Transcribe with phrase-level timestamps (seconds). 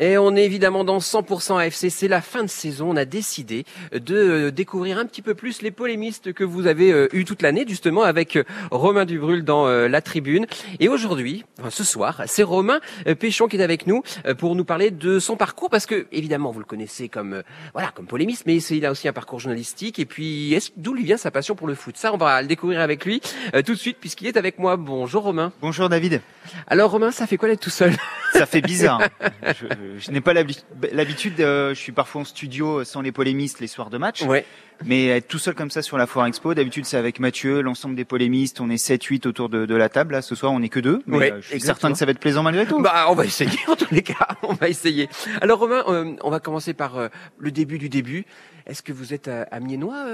[0.00, 3.66] Et on est évidemment dans 100% AFC, c'est la fin de saison, on a décidé
[3.92, 7.42] de euh, découvrir un petit peu plus les polémistes que vous avez euh, eu toute
[7.42, 10.46] l'année justement avec euh, Romain Dubrul dans la tribune.
[10.78, 12.80] Et aujourd'hui, ce soir, c'est Romain
[13.18, 14.02] Péchon qui est avec nous
[14.38, 17.42] pour nous parler de son parcours parce que évidemment vous le connaissez comme
[17.74, 21.18] voilà comme polémiste, mais il a aussi un parcours journalistique et puis d'où lui vient
[21.18, 21.96] sa passion pour le foot?
[21.98, 23.20] Ça, on va le découvrir avec lui
[23.52, 24.76] tout de suite puisqu'il est avec moi.
[24.76, 25.52] Bonjour Romain.
[25.60, 26.22] Bonjour David.
[26.66, 27.92] Alors Romain, ça fait quoi d'être tout seul?
[28.32, 29.02] Ça fait bizarre.
[29.42, 29.66] je
[30.10, 34.22] n'ai pas l'habitude, je suis parfois en studio sans les polémistes les soirs de match.
[34.22, 34.44] Ouais.
[34.84, 37.94] Mais être tout seul comme ça sur la foire expo, d'habitude c'est avec Mathieu, l'ensemble
[37.94, 40.12] des polémistes, on est 7-8 autour de, de, la table.
[40.12, 41.02] Là, ce soir, on n'est que deux.
[41.06, 42.80] Mais euh, je suis certain que ça va être plaisant malgré tout.
[42.80, 44.28] Bah, on va essayer en tous les cas.
[44.42, 45.08] On va essayer.
[45.40, 48.24] Alors Romain, euh, on va commencer par euh, le début du début.
[48.66, 50.04] Est-ce que vous êtes amiénois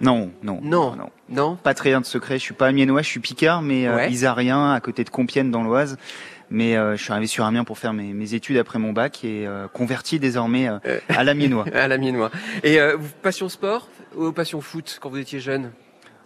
[0.00, 2.38] non, non, non, non, non, Pas très rien de secret.
[2.38, 4.10] Je suis pas amiénois, je suis picard, mais ouais.
[4.10, 5.98] isarien, à côté de Compiègne dans l'Oise.
[6.52, 9.24] Mais euh, je suis arrivé sur Amiens pour faire mes, mes études après mon bac
[9.24, 11.64] et euh, converti désormais euh, à l'amiénois.
[11.74, 12.30] à l'amiénois.
[12.62, 12.78] Et
[13.22, 15.72] passion sport ou passion foot quand vous étiez jeune?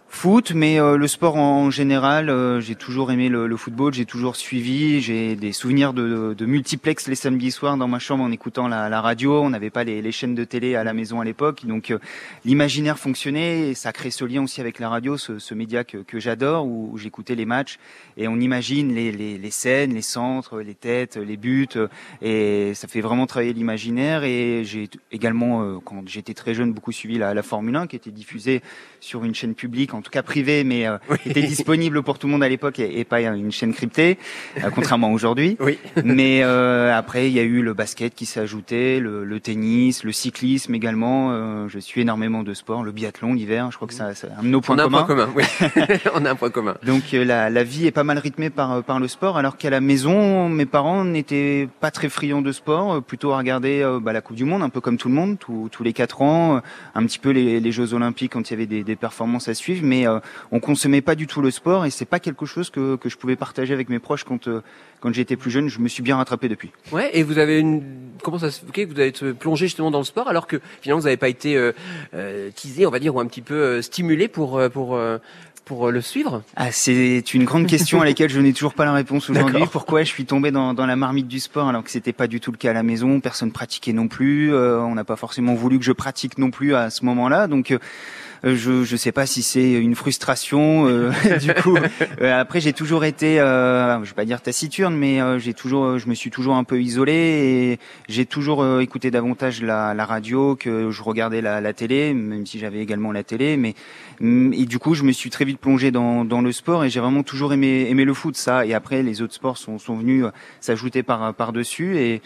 [0.09, 4.37] Foot, mais euh, le sport en, général, euh, j'ai toujours aimé le, football, j'ai toujours
[4.37, 8.69] suivi, j'ai des souvenirs de, de, multiplex les samedis soirs dans ma chambre en écoutant
[8.69, 11.91] la, radio, on n'avait pas les, chaînes de télé à la maison à l'époque, donc
[11.91, 11.99] euh,
[12.45, 16.65] l'imaginaire fonctionnait et ça crée ce lien aussi avec la radio, ce, média que, j'adore,
[16.65, 17.77] où, j'écoutais les matchs
[18.15, 21.67] et on imagine les, scènes, les centres, les têtes, les buts,
[22.21, 24.23] et ça fait vraiment travailler l'imaginaire.
[24.23, 28.11] Et j'ai également, quand j'étais très jeune, beaucoup suivi la, la Formule 1 qui était
[28.11, 28.61] diffusée
[28.99, 32.33] sur une chaîne publique en tout cas privé, mais euh, était disponible pour tout le
[32.33, 34.17] monde à l'époque et, pas une chaîne cryptée,
[34.63, 35.57] euh, contrairement à aujourd'hui.
[35.59, 35.79] Oui.
[36.03, 40.03] mais euh, après, il y a eu le basket qui s'est ajouté, le, le, tennis,
[40.03, 41.67] le cyclisme également.
[41.67, 43.69] je suis énormément de sport, le biathlon l'hiver.
[43.71, 44.97] Je crois que ça, c'est un de nos points On a communs.
[44.99, 45.29] un point commun.
[45.35, 45.43] Oui.
[46.15, 46.75] On a un point commun.
[46.85, 49.81] Donc la, la vie est pas mal rythmée par par le sport, alors qu'à la
[49.81, 54.35] maison, mes parents n'étaient pas très friands de sport, plutôt à regarder bah, la Coupe
[54.35, 56.61] du Monde, un peu comme tout le monde, tous, tous les quatre ans,
[56.95, 59.53] un petit peu les, les Jeux Olympiques quand il y avait des, des performances à
[59.53, 60.19] suivre, mais euh,
[60.51, 63.17] on consommait pas du tout le sport et c'est pas quelque chose que, que je
[63.17, 64.61] pouvais partager avec mes proches quand euh,
[64.99, 65.69] quand j'étais plus jeune.
[65.69, 66.71] Je me suis bien rattrapé depuis.
[66.91, 67.09] Ouais.
[67.13, 67.83] Et vous avez une
[68.21, 70.99] comment ça se fait que vous avez plongé justement dans le sport alors que finalement
[70.99, 71.71] vous n'avez pas été euh,
[72.13, 74.97] euh, teasé, on va dire, ou un petit peu stimulé pour pour
[75.67, 76.43] pour le suivre?
[76.55, 79.63] Ah, C'est une grande question à laquelle je n'ai toujours pas la réponse aujourd'hui.
[79.71, 82.39] Pourquoi je suis tombé dans, dans, la marmite du sport alors que c'était pas du
[82.39, 84.53] tout le cas à la maison Personne pratiquait non plus.
[84.53, 87.47] Euh, on n'a pas forcément voulu que je pratique non plus à ce moment-là.
[87.47, 87.79] Donc euh,
[88.43, 90.87] je je sais pas si c'est une frustration.
[90.87, 91.11] Euh,
[91.41, 91.77] du coup,
[92.21, 96.13] euh, après j'ai toujours été, je vais pas dire taciturne, mais j'ai toujours, je me
[96.13, 101.03] suis toujours un peu isolé et j'ai toujours écouté davantage la, la, radio que je
[101.03, 103.57] regardais la, la télé, même si j'avais également la télé.
[103.57, 103.75] Mais
[104.19, 106.89] mm, et du coup, je me suis très vite plongé dans, dans le sport et
[106.89, 108.65] j'ai vraiment toujours aimé aimé le foot, ça.
[108.65, 110.25] Et après, les autres sports sont sont venus
[110.61, 112.21] s'ajouter par par dessus et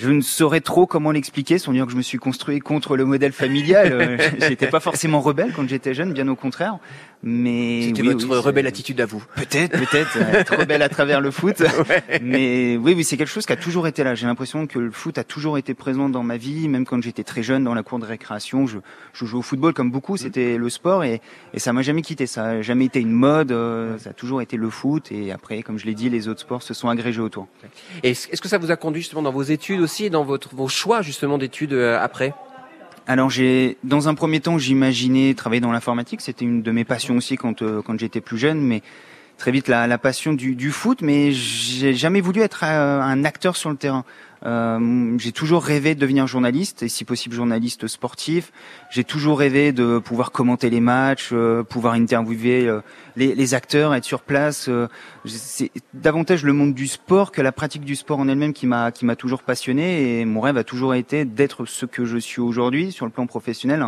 [0.00, 3.04] je ne saurais trop comment l'expliquer, sans dire que je me suis construit contre le
[3.04, 3.92] modèle familial.
[3.92, 4.18] Euh,
[4.48, 6.78] j'étais pas forcément rebelle quand j'étais jeune, bien au contraire.
[7.22, 9.22] Mais c'était oui, votre rebelle attitude à vous.
[9.36, 11.62] Peut-être, peut-être être rebelle à travers le foot.
[12.22, 14.14] Mais oui, oui, c'est quelque chose qui a toujours été là.
[14.14, 17.24] J'ai l'impression que le foot a toujours été présent dans ma vie, même quand j'étais
[17.24, 18.66] très jeune dans la cour de récréation.
[18.66, 18.78] Je,
[19.12, 20.18] je jouais au football comme beaucoup, mm.
[20.18, 21.20] c'était le sport et,
[21.52, 22.26] et ça m'a jamais quitté.
[22.26, 23.52] Ça a jamais été une mode.
[23.52, 26.40] Euh, ça a toujours été le foot et après, comme je l'ai dit, les autres
[26.40, 27.48] sports se sont agrégés autour.
[28.02, 31.02] Est-ce que ça vous a conduit justement dans vos études aussi, dans votre vos choix
[31.02, 32.32] justement d'études euh, après?
[33.06, 36.20] Alors j'ai, dans un premier temps, j'imaginais travailler dans l'informatique.
[36.20, 38.82] C'était une de mes passions aussi quand euh, quand j'étais plus jeune, mais
[39.36, 41.02] très vite la, passion du, du, foot.
[41.02, 44.04] Mais j'ai jamais voulu être euh, un acteur sur le terrain.
[44.46, 48.52] Euh, j'ai toujours rêvé de devenir journaliste et si possible journaliste sportif.
[48.90, 52.80] J'ai toujours rêvé de pouvoir commenter les matchs, euh, pouvoir interviewer euh,
[53.16, 54.68] les, acteurs, être sur place.
[54.68, 54.88] Euh,
[55.26, 58.92] c'est davantage le monde du sport que la pratique du sport en elle-même qui m'a
[58.92, 62.40] qui m'a toujours passionné et mon rêve a toujours été d'être ce que je suis
[62.40, 63.84] aujourd'hui sur le plan professionnel,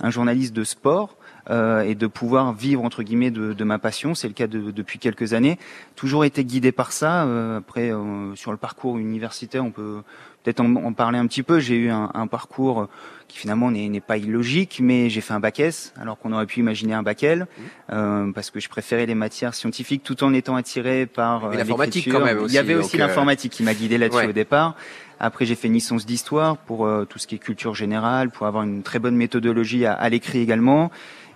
[0.00, 1.16] un journaliste de sport.
[1.48, 4.16] Euh, et de pouvoir vivre entre guillemets de, de ma passion.
[4.16, 5.58] C'est le cas de, depuis quelques années.
[5.94, 7.24] Toujours été guidé par ça.
[7.24, 10.02] Euh, après, euh, sur le parcours universitaire, on peut
[10.42, 11.60] peut-être en, en, parler un petit peu.
[11.60, 12.88] J'ai eu un, un, parcours
[13.28, 16.60] qui finalement n'est pas illogique, mais j'ai fait un bac S, alors qu'on aurait pu
[16.60, 17.62] imaginer un bac L, mmh.
[17.92, 22.24] euh, parce que je préférais les matières scientifiques tout en étant attiré par l'informatique quand
[22.24, 22.38] même.
[22.38, 24.28] Aussi, Il y avait aussi l'informatique qui m'a guidé là-dessus ouais.
[24.28, 24.74] au départ.
[25.18, 28.46] Après, j'ai fait une licence d'histoire pour euh, tout ce qui est culture générale, pour
[28.46, 30.90] avoir une très bonne méthodologie à, à l'écrit également.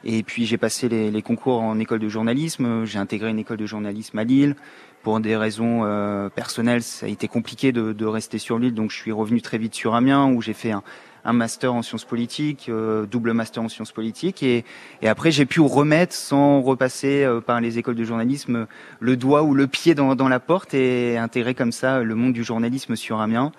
[0.04, 2.84] Et puis j'ai passé les, les, concours en école de journalisme.
[2.84, 4.56] J'ai intégré une école de journalisme à Lille.
[5.02, 8.90] Pour des raisons euh, personnelles, ça a été compliqué de, de, rester sur Lille, donc
[8.90, 10.82] je suis revenu très vite sur Amiens où j'ai fait un,
[11.24, 14.62] un, master en sciences politiques, euh, double master en sciences politiques, et,
[15.00, 18.66] et après j'ai pu remettre sans repasser euh, par les écoles de journalisme
[18.98, 22.34] le doigt ou le pied dans, dans la porte et intégrer comme ça le monde
[22.34, 23.52] du journalisme sur Amiens.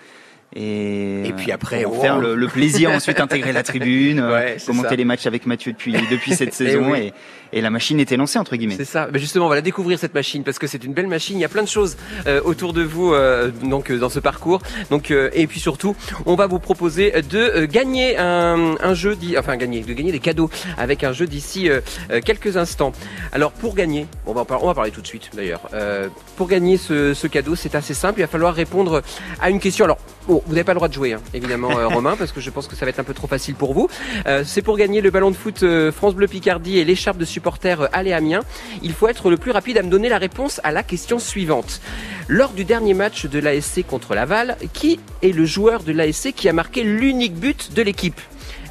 [0.56, 2.01] Et, Et puis après, pour oh.
[2.01, 4.95] faire le, le plaisir ensuite intégrer la tribune, euh, Ouais, commenter ça.
[4.95, 7.12] les matchs avec Mathieu depuis depuis cette saison oui.
[7.53, 8.75] et, et la machine était lancée entre guillemets.
[8.77, 9.07] C'est ça.
[9.13, 11.38] Mais justement, on va la découvrir cette machine parce que c'est une belle machine.
[11.38, 11.95] Il y a plein de choses
[12.27, 14.62] euh, autour de vous euh, donc euh, dans ce parcours.
[14.89, 15.95] Donc euh, et puis surtout,
[16.25, 20.19] on va vous proposer de euh, gagner un, un jeu, enfin gagner, de gagner des
[20.19, 21.80] cadeaux avec un jeu d'ici euh,
[22.12, 22.92] euh, quelques instants.
[23.31, 25.62] Alors pour gagner, on va on va parler tout de suite d'ailleurs.
[25.74, 28.19] Euh, pour gagner ce, ce cadeau, c'est assez simple.
[28.19, 29.01] Il va falloir répondre
[29.42, 29.86] à une question.
[29.86, 29.98] Alors
[30.31, 32.50] bon, vous n'avez pas le droit de jouer, hein, évidemment, euh, Romain, parce que je
[32.50, 33.89] pense que ça va être un peu trop facile pour vous.
[34.28, 37.25] Euh, c'est pour gagner le ballon de foot euh, France Bleu Picardie et l'écharpe de
[37.25, 38.42] supporter Aller Amiens.
[38.81, 41.81] Il faut être le plus rapide à me donner la réponse à la question suivante.
[42.28, 46.48] Lors du dernier match de l'ASC contre Laval, qui est le joueur de l'ASC qui
[46.48, 48.19] a marqué l'unique but de l'équipe?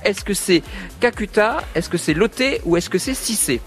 [0.04, 0.62] Est-ce que c'est
[1.00, 3.60] Kakuta Est-ce que c'est Loté Ou est-ce que c'est Cissé?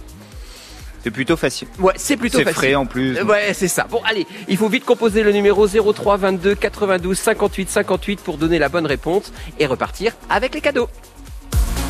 [1.04, 1.68] C'est plutôt facile.
[1.80, 2.58] Ouais, c'est plutôt C'est facile.
[2.58, 3.22] frais en plus.
[3.24, 3.86] Ouais, c'est ça.
[3.90, 8.58] Bon, allez, il faut vite composer le numéro 03 22 92 58 58 pour donner
[8.58, 10.88] la bonne réponse et repartir avec les cadeaux.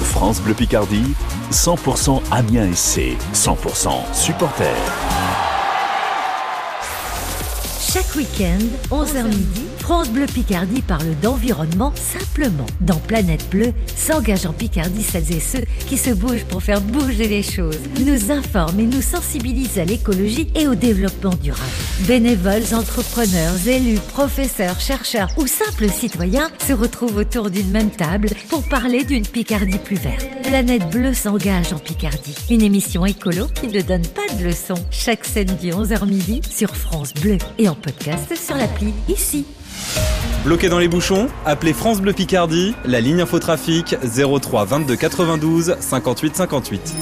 [0.06, 1.14] France Bleu Picardie,
[1.52, 4.68] 100% Amiens SC, 100% supporters.
[7.80, 8.60] Chaque week-end,
[8.90, 12.66] 11h midi, France Bleu Picardie parle d'environnement simplement.
[12.80, 17.28] Dans Planète Bleue, s'engagent en Picardie celles et ceux qui se bougent pour faire bouger
[17.28, 21.70] les choses, nous informent et nous sensibilisent à l'écologie et au développement durable.
[22.08, 28.64] Bénévoles, entrepreneurs, élus, professeurs, chercheurs ou simples citoyens se retrouvent autour d'une même table pour
[28.64, 30.26] parler d'une Picardie plus verte.
[30.44, 32.36] Planète Bleue s'engage en Picardie.
[32.50, 34.82] Une émission écolo qui ne donne pas de leçons.
[34.92, 39.46] Chaque samedi 11h midi sur France Bleu et en podcast sur l'appli ici.
[40.44, 46.36] Bloqué dans les bouchons Appelez France Bleu Picardie, la ligne infotrafic 03 22 92 58
[46.36, 46.96] 58.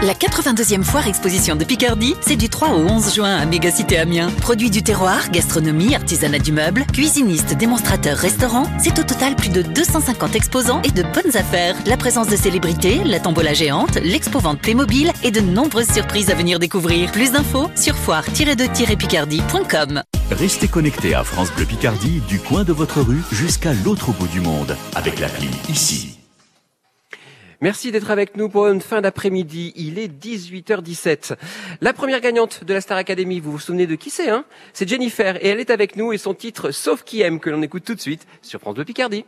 [0.00, 4.30] La 82e foire exposition de Picardie, c'est du 3 au 11 juin à Mégacité Amiens.
[4.40, 9.62] Produits du terroir, gastronomie, artisanat du meuble, cuisinistes, démonstrateurs, restaurants, c'est au total plus de
[9.62, 11.74] 250 exposants et de bonnes affaires.
[11.84, 16.60] La présence de célébrités, la tombola géante, l'expo-vente Playmobil et de nombreuses surprises à venir
[16.60, 17.10] découvrir.
[17.10, 20.02] Plus d'infos sur foire-de-picardie.com.
[20.30, 24.40] Restez connectés à France Bleu Picardie du coin de votre rue jusqu'à l'autre bout du
[24.40, 26.17] monde avec l'appli ici.
[27.60, 29.72] Merci d'être avec nous pour une fin d'après-midi.
[29.74, 31.36] Il est 18h17.
[31.80, 34.44] La première gagnante de la Star Academy, vous vous souvenez de qui c'est hein?
[34.72, 37.60] C'est Jennifer et elle est avec nous et son titre Sauf qui aime que l'on
[37.62, 39.24] écoute tout de suite sur France Picardie.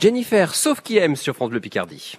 [0.00, 2.16] Jennifer, sauf qui aime sur France Bleu Picardie.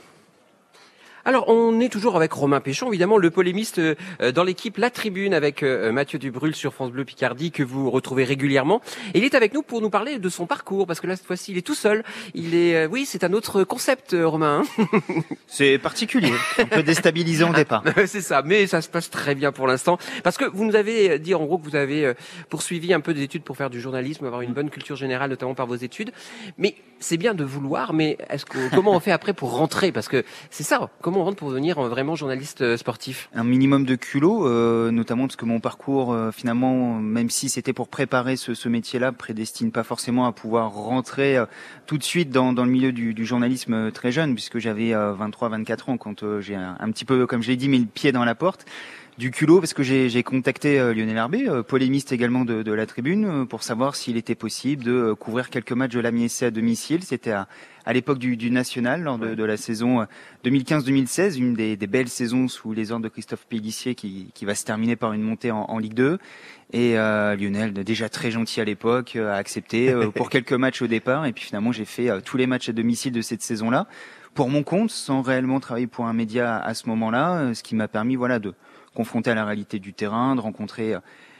[1.23, 3.95] Alors, on est toujours avec Romain Péchon, évidemment, le polémiste euh,
[4.33, 8.23] dans l'équipe La Tribune avec euh, Mathieu Dubrul sur France Bleu Picardie que vous retrouvez
[8.23, 8.81] régulièrement.
[9.13, 11.27] Et il est avec nous pour nous parler de son parcours parce que là, cette
[11.27, 12.03] fois-ci, il est tout seul.
[12.33, 14.63] Il est, euh, oui, c'est un autre concept, euh, Romain.
[14.79, 14.85] hein.
[15.47, 17.83] C'est particulier, un peu déstabilisant au départ.
[18.05, 19.97] c'est ça, mais ça se passe très bien pour l'instant.
[20.23, 22.13] Parce que vous nous avez dit en gros que vous avez euh,
[22.49, 25.53] poursuivi un peu des études pour faire du journalisme, avoir une bonne culture générale, notamment
[25.53, 26.11] par vos études.
[26.57, 29.91] Mais c'est bien de vouloir, mais est-ce que comment on fait après pour rentrer?
[29.91, 33.43] Parce que c'est ça, comment on rentre pour devenir euh, vraiment journaliste euh, sportif un
[33.43, 37.87] minimum de culot, euh, notamment parce que mon parcours, euh, finalement, même si c'était pour
[37.87, 41.45] préparer ce, ce métier-là, prédestine pas forcément à pouvoir rentrer euh,
[41.85, 44.91] tout de suite dans, dans le milieu du, du journalisme euh, très jeune, puisque j'avais
[44.91, 48.11] 23-24 ans quand euh, j'ai un petit peu, comme je l'ai dit, mis le pied
[48.11, 48.65] dans la porte.
[49.21, 52.87] Du culot, parce que j'ai contacté euh, Lionel Herbé, euh, polémiste également de, de la
[52.87, 57.03] tribune, euh, pour savoir s'il était possible de couvrir quelques matchs de l'AMIEC à domicile.
[57.03, 57.47] C'était à,
[57.85, 60.05] à l'époque du, du national, lors de, de la saison euh,
[60.43, 64.55] 2015-2016, une des, des belles saisons sous les ordres de Christophe Pélissier qui, qui va
[64.55, 66.17] se terminer par une montée en, en Ligue 2.
[66.73, 71.27] Et euh, Lionel, déjà très gentil à l'époque, a accepté pour quelques matchs au départ.
[71.27, 73.85] Et puis finalement, j'ai fait tous les matchs à domicile de cette saison-là
[74.33, 77.89] pour mon compte, sans réellement travailler pour un média à ce moment-là, ce qui m'a
[77.89, 78.55] permis, voilà, de
[78.93, 80.99] confronter à la réalité du terrain, de rencontrer euh,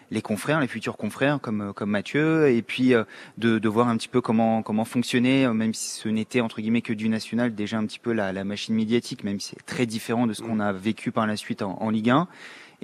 [0.10, 3.04] les confrères, les futurs confrères comme euh, comme Mathieu, et puis euh,
[3.38, 6.82] de, de voir un petit peu comment comment fonctionnait, même si ce n'était entre guillemets
[6.82, 9.86] que du national, déjà un petit peu la, la machine médiatique, même si c'est très
[9.86, 12.28] différent de ce qu'on a vécu par la suite en, en Ligue 1.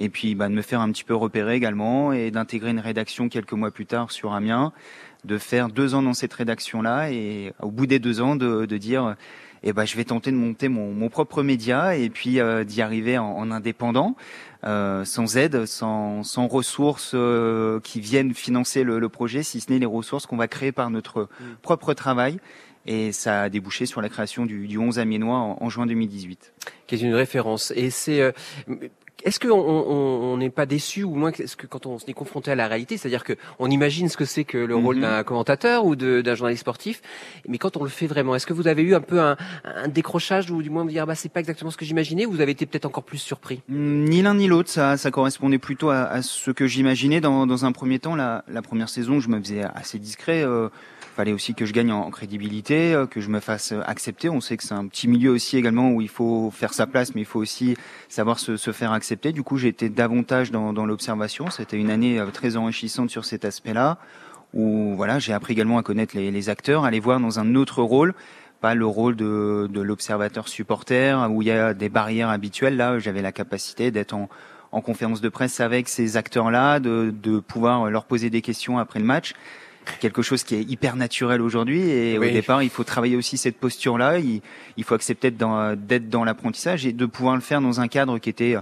[0.00, 3.28] Et puis bah, de me faire un petit peu repérer également et d'intégrer une rédaction
[3.28, 4.72] quelques mois plus tard sur Amiens,
[5.24, 8.76] de faire deux ans dans cette rédaction-là et au bout des deux ans de, de
[8.76, 9.16] dire
[9.62, 12.82] eh ben, je vais tenter de monter mon, mon propre média et puis euh, d'y
[12.82, 14.16] arriver en, en indépendant,
[14.64, 19.72] euh, sans aide, sans, sans ressources euh, qui viennent financer le, le projet, si ce
[19.72, 21.28] n'est les ressources qu'on va créer par notre
[21.62, 22.38] propre travail.
[22.86, 26.54] Et ça a débouché sur la création du, du 11 Amiénois en, en juin 2018.
[26.86, 27.72] qui est une référence.
[27.76, 28.32] Et c'est euh,
[29.24, 32.50] est-ce qu'on on on n'est pas déçu ou moins est-ce que quand on est confronté
[32.50, 35.02] à la réalité, c'est-à-dire que on imagine ce que c'est que le rôle Mhm.
[35.02, 37.02] d'un commentateur ou d'un journaliste sportif,
[37.48, 39.88] mais quand on le fait vraiment, est-ce que vous avez eu un peu un, un
[39.88, 42.30] décrochage ou du moins vous dire ah bah c'est pas exactement ce que j'imaginais ou
[42.32, 43.60] vous avez été peut-être encore plus surpris?
[43.68, 47.46] Hmm, Ni l'un ni l'autre, ça, ça correspondait plutôt à, à ce que j'imaginais dans,
[47.46, 48.14] dans un premier temps.
[48.14, 50.42] La, la première saison, je me faisais assez discret.
[50.44, 50.68] Euh,
[51.16, 54.28] fallait aussi que je gagne en, en crédibilité, euh, que je me fasse accepter.
[54.28, 57.12] On sait que c'est un petit milieu aussi également où il faut faire sa place,
[57.16, 57.76] mais il faut aussi
[58.08, 59.07] savoir se, se faire accepter.
[59.16, 61.50] Du coup, j'ai été davantage dans, dans l'observation.
[61.50, 63.98] C'était une année euh, très enrichissante sur cet aspect-là,
[64.54, 67.54] où voilà, j'ai appris également à connaître les, les acteurs, à les voir dans un
[67.54, 68.14] autre rôle
[68.60, 72.76] pas le rôle de, de l'observateur supporter où il y a des barrières habituelles.
[72.76, 74.28] Là, j'avais la capacité d'être en,
[74.72, 78.98] en conférence de presse avec ces acteurs-là, de, de pouvoir leur poser des questions après
[78.98, 79.34] le match.
[80.00, 82.28] Quelque chose qui est hyper naturel aujourd'hui et Oui.
[82.28, 84.18] au départ, il faut travailler aussi cette posture-là.
[84.18, 84.42] Il,
[84.76, 88.28] il faut accepter d'être dans, l'apprentissage et de pouvoir le faire dans un cadre qui
[88.28, 88.56] était,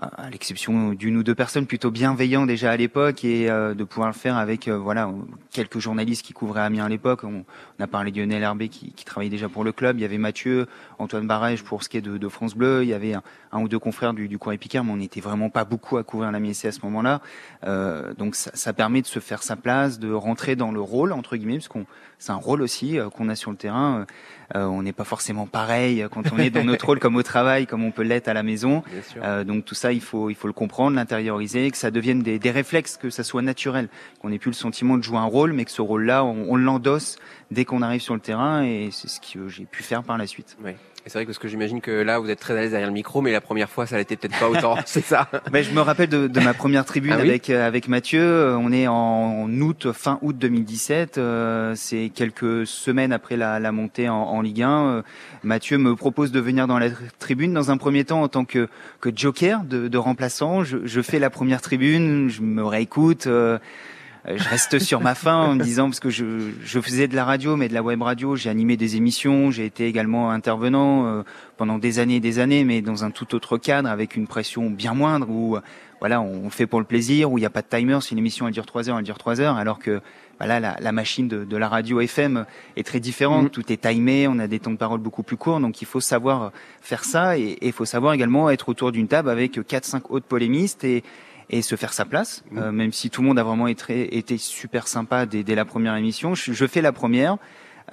[0.00, 4.08] à l'exception d'une ou deux personnes, plutôt bienveillant déjà à l'époque et euh, de pouvoir
[4.08, 5.10] le faire avec euh, voilà
[5.50, 7.24] quelques journalistes qui couvraient Amiens à l'époque.
[7.24, 7.44] On,
[7.78, 9.98] on a parlé de Lionel Herbé qui, qui travaillait déjà pour le club.
[9.98, 12.84] Il y avait Mathieu, Antoine Barège pour ce qui est de, de France Bleu.
[12.84, 15.64] Il y avait un, ou deux confrères du, du Courrier mais on n'était vraiment pas
[15.64, 17.20] beaucoup à couvrir la MSC à ce moment-là.
[17.64, 21.12] Euh, donc ça, ça permet de se faire sa place, de rentrer dans le rôle
[21.12, 21.86] entre guillemets, parce qu'on
[22.18, 24.06] c'est un rôle aussi euh, qu'on a sur le terrain.
[24.54, 27.66] Euh, on n'est pas forcément pareil quand on est dans notre rôle comme au travail,
[27.66, 28.82] comme on peut l'être à la maison.
[29.18, 32.38] Euh, donc tout ça, il faut, il faut le comprendre, l'intérioriser, que ça devienne des,
[32.38, 33.88] des réflexes, que ça soit naturel,
[34.20, 36.56] qu'on n'ait plus le sentiment de jouer un rôle, mais que ce rôle-là, on, on
[36.56, 37.18] l'endosse
[37.50, 40.26] dès qu'on arrive sur le terrain, et c'est ce que j'ai pu faire par la
[40.26, 40.56] suite.
[40.64, 40.72] Oui.
[41.06, 42.88] Et c'est vrai que ce que j'imagine que là vous êtes très à l'aise derrière
[42.88, 44.76] le micro, mais la première fois ça l'était peut-être pas autant.
[44.86, 45.28] c'est ça?
[45.50, 47.28] Ben, je me rappelle de, de ma première tribune Ah oui?
[47.28, 48.20] avec euh, avec Mathieu.
[48.20, 51.16] Euh, On est en août, fin août 2017.
[51.16, 54.70] euh, c'est quelques semaines après la, la montée en, en Ligue 1.
[54.70, 55.02] Euh,
[55.44, 58.44] Mathieu me propose de venir dans la tri- tribune dans un premier temps en tant
[58.44, 58.68] que
[59.00, 60.62] que joker de, de remplaçant.
[60.64, 63.26] Je, je fais la première tribune, je me réécoute.
[63.28, 63.58] euh,
[64.26, 67.24] je reste sur ma faim en me disant parce que je, je faisais de la
[67.24, 71.22] radio mais de la web radio j'ai animé des émissions j'ai été également intervenant euh,
[71.56, 74.70] pendant des années et des années mais dans un tout autre cadre avec une pression
[74.70, 75.60] bien moindre où euh,
[76.00, 78.18] voilà on fait pour le plaisir où il n'y a pas de timer si une
[78.18, 80.00] émission elle dure trois heures elle dure trois heures alors que
[80.38, 82.44] voilà la, la machine de, de la radio FM
[82.76, 83.50] est très différente Mhm.
[83.50, 86.00] tout est timé on a des temps de parole beaucoup plus courts donc il faut
[86.00, 90.10] savoir faire ça et il faut savoir également être autour d'une table avec quatre cinq
[90.10, 91.02] autres polémistes et
[91.50, 92.58] et se faire sa place, Mhm.
[92.58, 95.64] euh, même si tout le monde a vraiment été, été super sympa dès, dès la
[95.64, 96.34] première émission.
[96.34, 97.36] Je, je fais la première.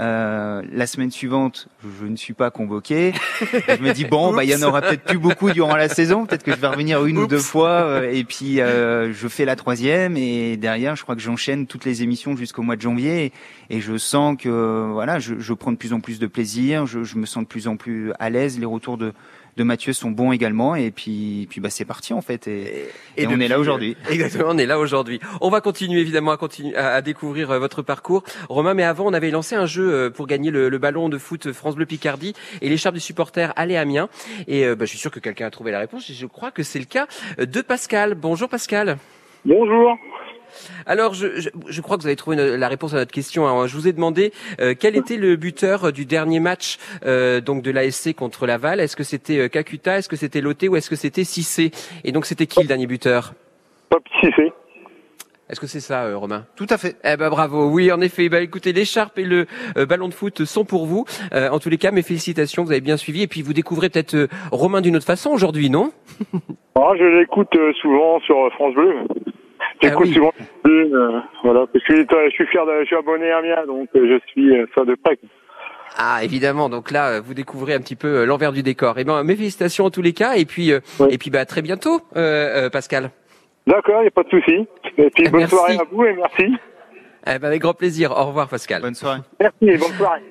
[0.02, 1.70] Euh, la semaine suivante,
[2.02, 3.14] je ne suis pas convoqué.
[3.42, 6.26] je me dis bon, bah il y en aura peut-être plus beaucoup durant la saison.
[6.26, 7.70] Peut-être que je vais revenir une ou deux fois.
[7.70, 11.86] euh, et puis euh, je fais la troisième et derrière, je crois que j'enchaîne toutes
[11.86, 13.32] les émissions jusqu'au mois de janvier.
[13.70, 16.86] Et, et je sens que voilà, je, je prends de plus en plus de plaisir.
[16.86, 18.60] Je, je me sens de plus en plus à l'aise.
[18.60, 19.14] Les retours de
[19.58, 20.76] de Mathieu sont bons également.
[20.76, 22.48] Et puis, puis bah c'est parti en fait.
[22.48, 23.96] Et, et on est là aujourd'hui.
[24.08, 25.20] euh, Exactement, on est là aujourd'hui.
[25.42, 28.24] On va continuer évidemment à, continuer, à, à découvrir euh, votre parcours.
[28.50, 31.18] Romain, mais avant, on avait lancé un jeu euh, pour gagner le, le ballon de
[31.18, 34.10] foot France Bleu Picardie et l'écharpe du supporter Allez Amiens.
[34.48, 36.10] Et euh, bah, je suis sûr que quelqu'un a trouvé la réponse.
[36.10, 37.08] Et je crois que c'est le cas
[37.38, 38.16] de Pascal.
[38.16, 38.98] Bonjour Pascal.
[39.46, 39.98] Bonjour.
[40.86, 43.48] Alors, je, je, je crois que vous avez trouvé une- la réponse à notre question.
[43.48, 43.68] hein.
[43.68, 47.72] Je vous ai demandé euh, quel était le buteur du dernier match euh, donc de
[47.72, 48.80] l'ASC contre Laval?
[48.80, 51.72] Est-ce que c'était euh, Kakuta, est-ce que c'était Loté ou est-ce que c'était Cissé?
[52.04, 53.34] Et donc, c'était qui le dernier buteur?
[53.90, 54.52] Pop Cissé.
[55.48, 56.48] Est-ce que c'est ça, euh, Romain?
[56.56, 56.96] Tout à fait.
[57.04, 58.30] Eh ben bravo, oui en effet.
[58.30, 59.46] Bah écoutez, l'écharpe et le
[59.78, 61.06] euh, ballon de foot sont pour vous.
[61.36, 63.22] Euh, en tous les cas, mes félicitations, vous avez bien suivi.
[63.22, 65.92] Et puis vous découvrez peut-être euh, Romain d'une autre façon aujourd'hui, non?
[66.76, 68.96] Ah, je l'écoute euh, souvent sur euh, France Bleu.
[69.82, 70.14] J'écoute Ah oui.
[70.14, 73.32] souvent France Bleu, euh, voilà, parce que euh, je suis fier, de, je suis abonné
[73.32, 75.18] à Amiens, donc euh, je suis euh, ça de près.
[75.98, 76.68] Ah évidemment.
[76.70, 78.96] Donc là, euh, vous découvrez un petit peu euh, l'envers du décor.
[78.98, 80.36] Eh ben mes félicitations en tous les cas.
[80.36, 81.08] Et puis euh, Oui.
[81.12, 83.12] et puis bah très bientôt, euh, euh, Pascal.
[83.66, 84.68] D'accord, il n'y a pas de souci.
[84.98, 85.56] Et puis bonne Merci.
[85.56, 86.58] soirée à vous et merci.
[87.28, 88.12] Eh ben avec grand plaisir.
[88.12, 88.82] Au revoir, Pascal.
[88.82, 89.22] Bonne soirée.
[89.40, 90.22] Merci et bonne soirée.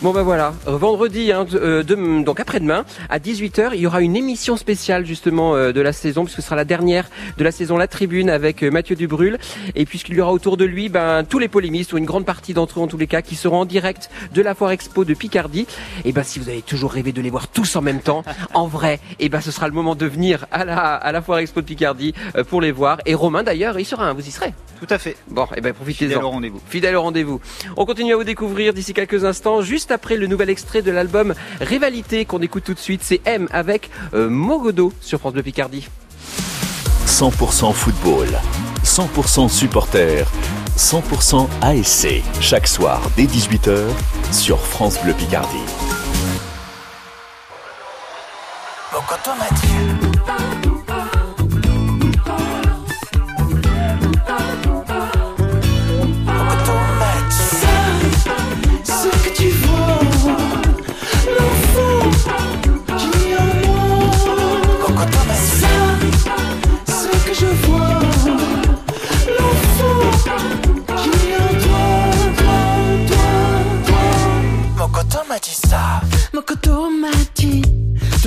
[0.00, 4.00] Bon ben voilà, vendredi, hein, de- euh, de- donc après-demain, à 18h, il y aura
[4.00, 7.50] une émission spéciale justement euh, de la saison, puisque ce sera la dernière de la
[7.50, 9.38] saison La Tribune avec euh, Mathieu Dubrul,
[9.74, 12.54] et puisqu'il y aura autour de lui ben, tous les polémistes, ou une grande partie
[12.54, 15.14] d'entre eux en tous les cas, qui seront en direct de la Foire Expo de
[15.14, 15.66] Picardie.
[16.04, 18.22] Et ben si vous avez toujours rêvé de les voir tous en même temps,
[18.54, 21.40] en vrai, et ben ce sera le moment de venir à la, à la Foire
[21.40, 22.98] Expo de Picardie euh, pour les voir.
[23.04, 24.54] Et Romain d'ailleurs, il sera, hein, vous y serez.
[24.78, 25.16] Tout à fait.
[25.26, 26.22] Bon, et ben Fidèle profitez-en.
[26.22, 26.60] au rendez-vous.
[26.68, 27.40] Fidèle au rendez-vous.
[27.76, 31.34] On continue à vous découvrir d'ici quelques instants, juste après le nouvel extrait de l'album
[31.60, 33.00] Rivalité qu'on écoute tout de suite.
[33.02, 35.88] C'est M avec euh, Mogodo sur France Bleu Picardie.
[37.06, 38.28] 100% football,
[38.84, 40.26] 100% supporter,
[40.76, 42.22] 100% ASC.
[42.40, 43.86] Chaque soir dès 18h
[44.30, 45.56] sur France Bleu Picardie.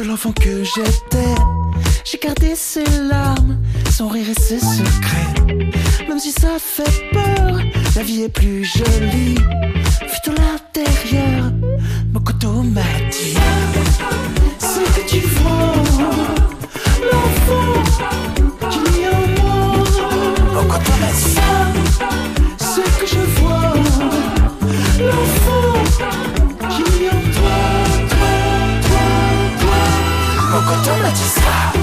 [0.04, 1.36] L'enfant que j'étais.
[2.04, 3.58] J'ai gardé ses larmes,
[3.90, 6.08] son rire et ses secrets.
[6.08, 7.60] Même si ça fait peur,
[7.96, 9.36] la vie est plus jolie.
[9.36, 11.52] Vu de l'intérieur,
[12.12, 13.36] Mokoto m'a dit
[14.60, 15.74] Ce que tu vois,
[31.12, 31.81] Mokoto m'a dit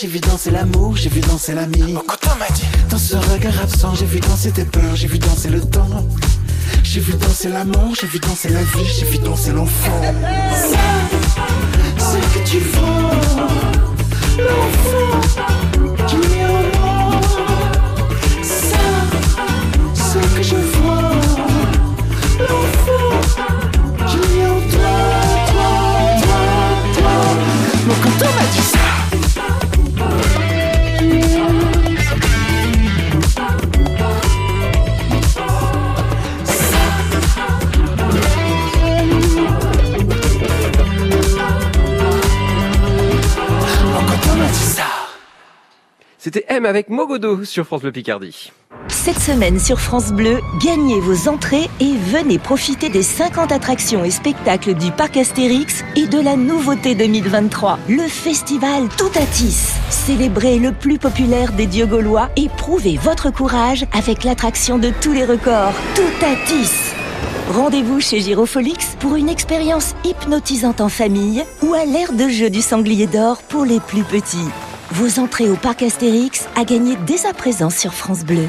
[0.00, 1.92] j'ai vu danser l'amour, j'ai vu danser l'ami.
[1.92, 2.62] Mokoto m'a dit.
[2.88, 6.06] Dans ce regard absent, j'ai vu danser tes peurs, j'ai vu danser le temps.
[6.84, 10.00] J'ai vu danser la mort, j'ai vu danser la vie, j'ai vu danser l'enfant.
[11.98, 13.10] C'est que tu vois,
[14.38, 15.67] l'enfant
[46.66, 48.50] Avec Mogodo sur France Bleu Picardie.
[48.88, 54.10] Cette semaine sur France Bleu, gagnez vos entrées et venez profiter des 50 attractions et
[54.10, 59.72] spectacles du parc Astérix et de la nouveauté 2023, le festival Toutatis.
[59.88, 65.12] Célébrez le plus populaire des dieux gaulois et prouvez votre courage avec l'attraction de tous
[65.12, 66.92] les records, Toutatis.
[67.50, 72.62] Rendez-vous chez Girofolix pour une expérience hypnotisante en famille ou à l'ère de jeu du
[72.62, 74.48] sanglier d'or pour les plus petits.
[74.92, 78.48] Vos entrées au parc Astérix à gagner dès à présent sur France Bleu.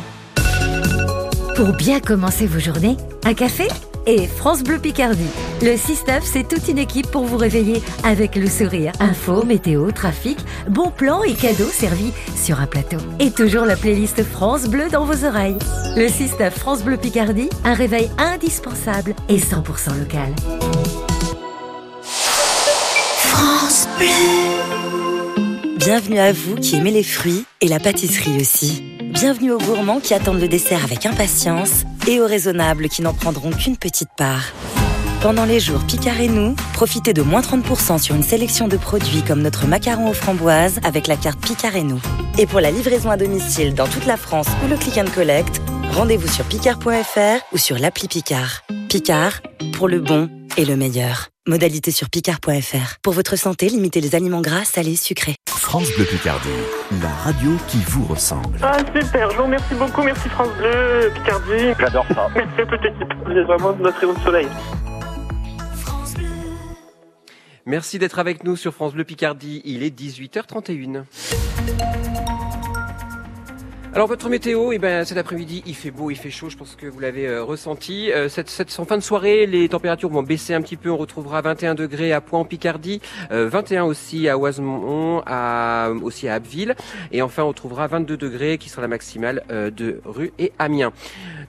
[1.58, 3.68] Pour bien commencer vos journées, un café
[4.06, 5.30] et France Bleu Picardie.
[5.62, 8.94] Le 6-9, c'est toute une équipe pour vous réveiller avec le sourire.
[9.02, 10.38] Info, météo, trafic,
[10.70, 12.98] bons plans et cadeaux servis sur un plateau.
[13.20, 15.60] Et toujours la playlist France Bleu dans vos oreilles.
[15.98, 20.34] Le 6-9 France Bleu Picardie, un réveil indispensable et 100% local.
[22.02, 24.69] France Bleu.
[25.90, 28.84] Bienvenue à vous qui aimez les fruits et la pâtisserie aussi.
[29.06, 33.50] Bienvenue aux gourmands qui attendent le dessert avec impatience et aux raisonnables qui n'en prendront
[33.50, 34.54] qu'une petite part.
[35.24, 39.24] Pendant les jours Picard et nous, profitez de moins 30% sur une sélection de produits
[39.24, 42.00] comme notre macaron aux framboises avec la carte Picard et nous.
[42.38, 45.60] Et pour la livraison à domicile dans toute la France ou le click and collect,
[45.94, 48.62] rendez-vous sur picard.fr ou sur l'appli Picard.
[48.90, 49.42] Picard,
[49.74, 51.30] pour le bon et le meilleur.
[51.50, 53.00] Modalité sur picard.fr.
[53.02, 55.34] Pour votre santé, limitez les aliments gras, salés, sucrés.
[55.50, 56.48] France Bleu Picardie,
[57.02, 58.60] la radio qui vous ressemble.
[58.62, 61.74] Ah super, je vous remercie beaucoup, merci France Bleu, Picardie.
[61.80, 62.30] J'adore ça.
[62.36, 63.14] Merci à toute l'équipe.
[63.26, 64.48] Vous êtes vraiment de notre rayon de soleil.
[67.66, 69.64] Merci d'être avec nous sur France Bleu Picardie.
[69.66, 71.06] Il est 18h31.
[73.92, 76.76] Alors votre météo, eh ben, cet après-midi, il fait beau, il fait chaud, je pense
[76.76, 78.12] que vous l'avez euh, ressenti.
[78.12, 80.92] Euh, cette, cette en fin de soirée, les températures vont baisser un petit peu.
[80.92, 86.28] On retrouvera 21 degrés à Poix en Picardie, euh, 21 aussi à Oisemont, à, aussi
[86.28, 86.76] à Abbeville.
[87.12, 90.94] Et enfin, on retrouvera 22 degrés qui sera la maximale euh, de Rue et Amiens.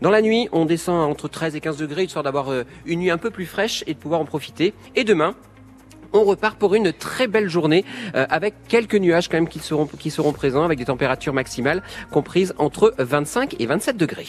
[0.01, 3.11] Dans la nuit, on descend entre 13 et 15 degrés, histoire d'avoir euh, une nuit
[3.11, 4.73] un peu plus fraîche et de pouvoir en profiter.
[4.97, 5.35] Et demain,
[6.13, 9.87] on repart pour une très belle journée euh, avec quelques nuages quand même qui seront,
[9.87, 14.27] qui seront présents avec des températures maximales comprises entre 25 et 27 degrés.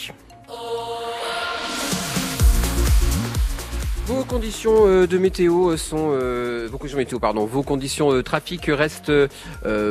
[4.11, 8.65] Vos conditions euh, de météo sont euh, vos conditions météo pardon vos conditions euh, trafic
[8.67, 9.27] restent euh,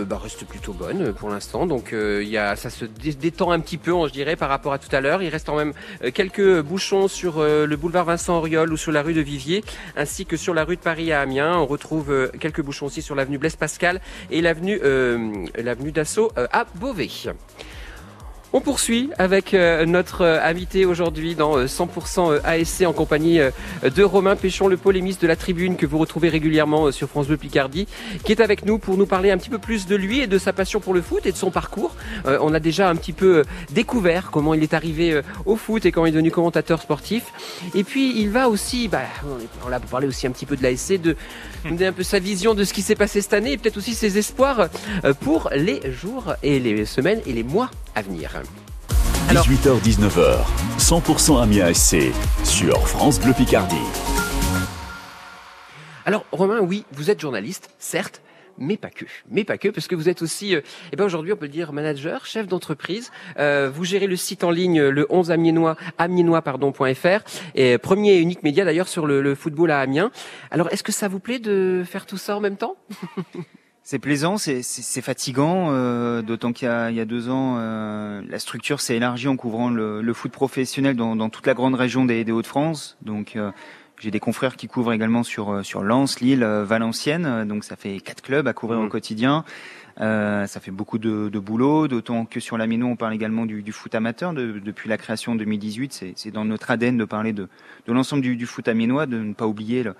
[0.04, 1.66] bah, restent plutôt bonnes pour l'instant.
[1.66, 4.78] Donc euh, il ça se dé- détend un petit peu je dirais par rapport à
[4.78, 5.22] tout à l'heure.
[5.22, 5.72] Il reste quand même
[6.04, 9.64] euh, quelques bouchons sur euh, le boulevard Vincent Auriol ou sur la rue de Vivier
[9.96, 11.56] ainsi que sur la rue de Paris à Amiens.
[11.56, 16.30] On retrouve euh, quelques bouchons aussi sur l'avenue Blaise Pascal et l'avenue euh, l'avenue d'Assaut
[16.36, 17.08] euh, à Beauvais.
[18.52, 23.38] On poursuit avec euh, notre euh, invité aujourd'hui dans euh, 100% euh, ASC en compagnie
[23.84, 27.36] de Romain Péchon, le polémiste de la tribune que vous retrouvez régulièrement sur France Bleu
[27.36, 27.86] Picardie,
[28.24, 30.36] qui est avec nous pour nous parler un petit peu plus de lui et de
[30.36, 31.94] sa passion pour le foot et de son parcours.
[32.26, 36.06] On a déjà un petit peu découvert comment il est arrivé au foot et comment
[36.06, 37.24] il est devenu commentateur sportif.
[37.74, 39.02] Et puis il va aussi, bah,
[39.64, 41.16] on l'a parlé aussi un petit peu de l'ASC, de
[41.64, 43.76] nous donner un peu sa vision de ce qui s'est passé cette année et peut-être
[43.76, 44.68] aussi ses espoirs
[45.04, 48.30] euh, pour les jours et les semaines et les mois à venir.
[49.28, 50.38] Alors- 18h-19h,
[50.78, 52.12] 100% Amiens SC
[52.44, 53.76] sur France Bleu Picardie.
[56.06, 58.20] Alors Romain, oui, vous êtes journaliste, certes,
[58.60, 60.60] mais pas que, mais pas que, parce que vous êtes aussi, euh,
[60.92, 63.10] eh ben aujourd'hui on peut le dire manager, chef d'entreprise.
[63.38, 67.20] Euh, vous gérez le site en ligne le 11 amiénois, amiénois pardon .fr,
[67.54, 70.10] et premier et unique média d'ailleurs sur le, le football à Amiens.
[70.50, 72.76] Alors est-ce que ça vous plaît de faire tout ça en même temps?
[73.82, 78.80] C'est plaisant, c'est- fatigant, euh, d'autant qu'il y, y a deux ans, euh, la structure
[78.80, 82.22] s'est élargie en couvrant le, le foot professionnel dans, dans toute la grande région des,
[82.22, 82.98] des Hauts-de-France.
[83.02, 83.50] Donc, euh,
[84.00, 87.46] j'ai des confrères qui couvrent également sur euh, sur Lens, Lille, euh, Valenciennes.
[87.46, 89.44] Donc, ça fait quatre clubs à couvrir au quotidien.
[90.00, 93.62] Euh, ça fait beaucoup de, de boulot, d'autant que sur l'Amino, on parle également du,
[93.62, 95.92] du foot amateur de- depuis la création en 2018.
[95.92, 97.48] C'est- C'est dans notre ADN de parler de,
[97.86, 99.94] de l'ensemble du, du foot aminois, de ne pas oublier le,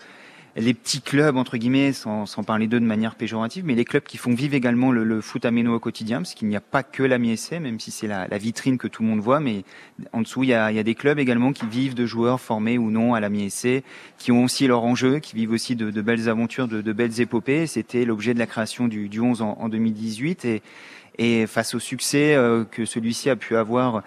[0.60, 4.02] les petits clubs entre guillemets, sans, sans parler d'eux de manière péjorative, mais les clubs
[4.02, 6.82] qui font vivre également le, le foot améno au quotidien, parce qu'il n'y a pas
[6.82, 9.64] que l'AMI SC, même si c'est la, la vitrine que tout le monde voit, mais
[10.12, 12.40] en dessous il y a, il y a des clubs également qui vivent de joueurs
[12.40, 13.82] formés ou non à l'AMI SC,
[14.18, 17.20] qui ont aussi leur enjeu, qui vivent aussi de, de belles aventures, de, de belles
[17.20, 17.66] épopées.
[17.66, 20.62] C'était l'objet de la création du, du 11 en, en 2018 et,
[21.18, 24.02] et face au succès euh, que celui-ci a pu avoir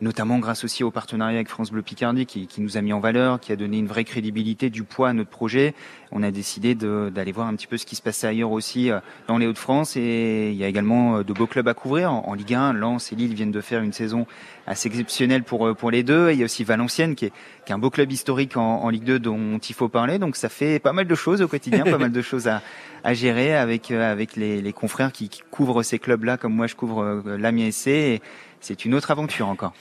[0.00, 3.00] notamment grâce aussi au partenariat avec France Bleu Picardie qui, qui, nous a mis en
[3.00, 5.74] valeur, qui a donné une vraie crédibilité, du poids à notre projet.
[6.12, 9.00] On a décidé d'aller voir un petit peu ce qui se passait ailleurs aussi euh,
[9.26, 12.34] dans les Hauts-de-France et il y a également euh, de beaux clubs à couvrir en,
[12.34, 12.72] Ligue 1.
[12.72, 14.26] Lens et Lille viennent de faire une saison
[14.66, 16.30] assez exceptionnelle pour euh, pour les deux.
[16.30, 17.32] Il y a aussi Valenciennes qui est,
[17.66, 20.18] qui est un beau club historique en, Ligue 2 dont il faut parler.
[20.18, 22.62] Donc ça fait pas mal de choses au quotidien, pas mal de choses à,
[23.04, 26.74] à gérer avec avec les, les confrères qui, qui couvrent ces clubs-là comme moi je
[26.74, 27.88] couvre l'Amiens SC.
[27.88, 28.22] Et,
[28.60, 29.72] c'est une autre aventure encore.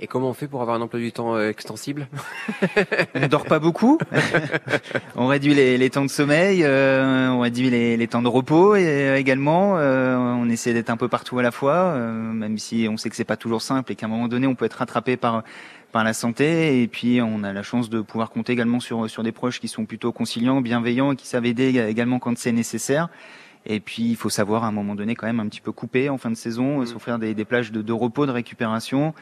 [0.00, 2.08] Et comment on fait pour avoir un emploi du temps euh, extensible?
[3.14, 3.98] On ne dort pas beaucoup.
[5.16, 8.76] on réduit les, les, temps de sommeil, euh, on réduit les, les, temps de repos
[8.76, 12.86] et euh, également euh, on essaie d'être un peu partout à la fois, même si
[12.88, 14.74] on sait que c'est pas toujours simple et qu'à un moment donné on peut être
[14.74, 15.42] rattrapé par
[15.90, 19.22] par la santé et puis on a la chance de pouvoir compter également sur sur
[19.22, 23.08] des proches qui sont plutôt conciliants, bienveillants et qui savent aider également quand c'est nécessaire.
[23.66, 26.08] Et puis, il faut savoir à un moment donné quand même un petit peu couper
[26.08, 26.86] en fin de saison, mmh.
[26.86, 29.14] s'offrir des, des plages de, de, repos, de récupération,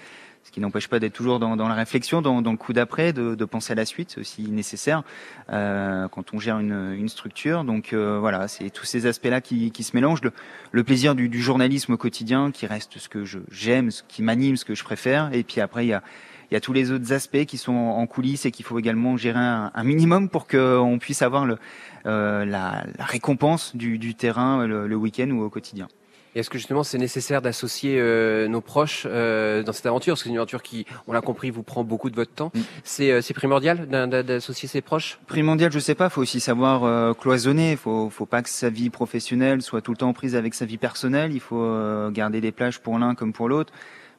[0.46, 3.12] ce qui n'empêche pas d'être toujours dans, dans, la réflexion, dans, dans le coup d'après,
[3.12, 5.02] de, de, penser à la suite, aussi nécessaire
[5.50, 7.64] euh, quand on gère une, une structure.
[7.64, 10.22] Donc euh, voilà, c'est tous ces aspects-là qui, qui, se mélangent.
[10.22, 10.32] Le,
[10.70, 14.56] le plaisir du, du, journalisme au quotidien, qui reste ce que j'aime, ce qui m'anime,
[14.56, 15.30] ce que je préfère.
[15.32, 16.02] Et puis après, il y a
[16.50, 19.16] il y a tous les autres aspects qui sont en coulisses et qu'il faut également
[19.16, 21.58] gérer un, un minimum pour qu'on puisse avoir le,
[22.06, 25.88] euh, la, la, récompense du, du terrain le, le week-end ou au quotidien.
[26.36, 30.12] Est-ce que justement c'est nécessaire d'associer euh, nos proches euh, dans cette aventure?
[30.12, 32.52] Parce que c'est une aventure qui, on l'a compris, vous prend beaucoup de votre temps.
[32.54, 32.60] Mm.
[32.84, 35.18] C'est euh, primordial d'associer ses proches?
[35.26, 36.08] Primordial, je sais pas.
[36.08, 37.70] Il faut aussi savoir euh, cloisonner.
[37.72, 40.66] Il faut, faut pas que sa vie professionnelle soit tout le temps prise avec sa
[40.66, 41.32] vie personnelle.
[41.32, 43.72] Il faut euh, garder des plages pour l'un comme pour l'autre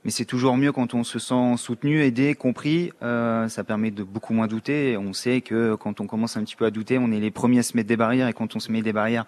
[0.08, 2.94] mais c'est toujours mieux quand on se sent soutenu, aidé, compris.
[3.04, 4.96] Euh, ça permet de beaucoup moins douter.
[4.96, 7.60] On sait que quand on commence un petit peu à douter, on est les premiers
[7.60, 9.26] à se mettre des barrières, et quand on se met des barrières,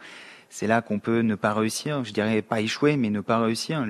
[0.47, 2.05] c'est là qu'on peut ne pas réussir.
[2.05, 3.85] Je dirais pas échouer, mais ne pas réussir.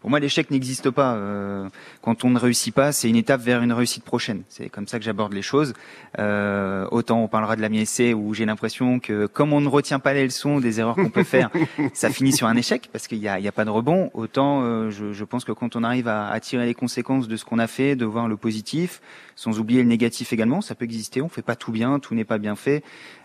[0.00, 1.14] Pour moi, l'échec n'existe pas.
[1.14, 1.68] Euh,
[2.00, 4.42] quand on ne réussit pas, c'est une étape vers une réussite prochaine.
[4.48, 5.74] C'est comme ça que j'aborde les choses.
[6.18, 10.00] Euh, autant on parlera de la essai où j'ai l'impression que comme on ne retient
[10.00, 11.50] pas les leçons des erreurs qu'on peut faire,
[11.92, 14.10] ça finit sur un échec parce qu'il n'y a, a, pas de rebond.
[14.14, 17.36] Autant euh, je, je, pense que quand on arrive à, à, tirer les conséquences de
[17.36, 19.00] ce qu'on a fait, de voir le positif,
[19.36, 21.22] sans oublier le négatif également, ça peut exister.
[21.22, 22.82] On fait pas tout bien, tout n'est pas bien fait.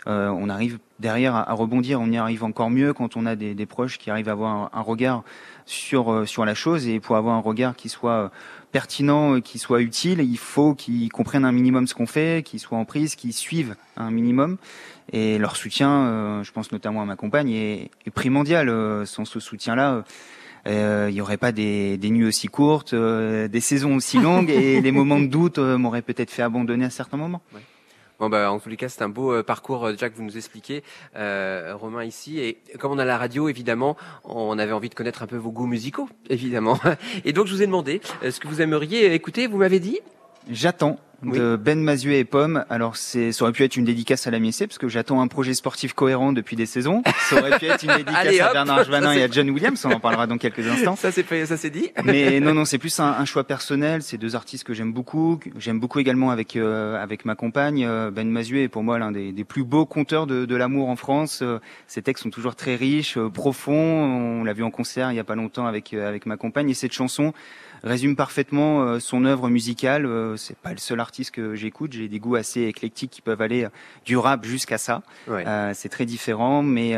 [0.07, 2.01] Euh, on arrive derrière à, à, rebondir.
[2.01, 4.51] On y arrive encore mieux quand on a des, des proches qui arrivent à avoir
[4.51, 5.23] un, un regard
[5.65, 8.29] sur euh, sur la chose et pour avoir un regard qui soit euh,
[8.71, 12.77] pertinent, qui soit utile, il faut qu'ils comprennent un minimum ce qu'on fait, qu'ils soient
[12.77, 14.57] en prise, qu'ils suivent un minimum.
[15.13, 18.69] Et leur soutien, euh, je pense notamment à ma compagne, est, est primordial.
[19.07, 20.03] sans ce soutien-là,
[20.67, 24.49] euh, il n'y aurait pas des, des, nuits aussi courtes, euh, des saisons aussi longues,
[24.49, 27.41] et les moments de doute m'auraient peut-être fait abandonner à certains moments.
[27.53, 27.61] Ouais.
[28.17, 30.37] Bon bah en tous les cas c'est un beau euh, parcours déjà que vous nous
[30.37, 30.83] expliquez
[31.17, 32.39] euh, Romain ici.
[32.39, 35.51] Et comme on a la radio évidemment on avait envie de connaître un peu vos
[35.51, 36.79] goûts musicaux évidemment.
[37.25, 39.47] Et donc je vous ai demandé euh, ce que vous aimeriez écouter.
[39.47, 39.99] Vous m'avez dit?
[40.49, 42.65] J'attends de Ben Mazuet et Pomme.
[42.69, 45.27] Alors c'est, ça aurait pu être une dédicace à la Miessé parce que j'attends un
[45.27, 47.03] projet sportif cohérent depuis des saisons.
[47.29, 49.83] Ça aurait pu être une dédicace Allez, à Bernard Jvanin et à John Williams.
[49.85, 50.95] On en parlera dans quelques instants.
[50.95, 51.89] Ça c'est ça c'est dit.
[52.03, 54.01] Mais non non, c'est plus un, un, choix personnel.
[54.01, 55.39] C'est deux artistes que j'aime beaucoup.
[55.57, 57.85] J'aime beaucoup également avec euh, avec ma compagne.
[57.85, 60.89] Euh, ben Mazuet est pour moi l'un des, des, plus beaux conteurs de, de l'amour
[60.89, 61.39] en France.
[61.41, 63.73] Euh, ses textes sont toujours très riches, profonds.
[63.73, 66.73] On l'a vu en concert il y a pas longtemps avec avec ma compagne et
[66.73, 67.33] cette chanson
[67.85, 70.05] résume parfaitement euh, son œuvre musicale.
[70.05, 71.93] Euh, c'est pas le seul artiste que j'écoute.
[71.93, 73.67] J'ai des goûts assez éclectiques qui peuvent aller
[74.05, 75.03] du rap jusqu'à ça.
[75.27, 75.45] Ouais.
[75.47, 76.95] Euh, c'est très différent, mais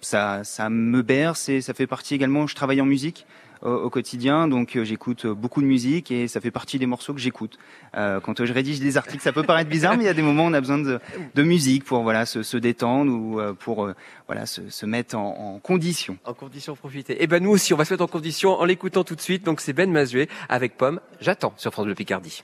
[0.00, 2.46] ça, ça me berce et ça fait partie également.
[2.46, 3.26] Je travaille en musique
[3.62, 7.20] au, quotidien, donc euh, j'écoute beaucoup de musique et ça fait partie des morceaux que
[7.20, 7.58] j'écoute.
[7.96, 10.22] Euh, quand je rédige des articles, ça peut paraître bizarre, mais il y a des
[10.22, 10.98] moments où on a besoin de,
[11.34, 13.94] de musique pour voilà se, se détendre ou euh, pour euh,
[14.26, 16.16] voilà se, se mettre en, en, condition.
[16.24, 17.14] En condition, profiter.
[17.14, 19.20] Et eh ben nous aussi, on va se mettre en condition en l'écoutant tout de
[19.20, 19.44] suite.
[19.44, 21.00] Donc c'est Ben Mazué avec Pomme.
[21.20, 22.42] J'attends sur France Bleu Picardie.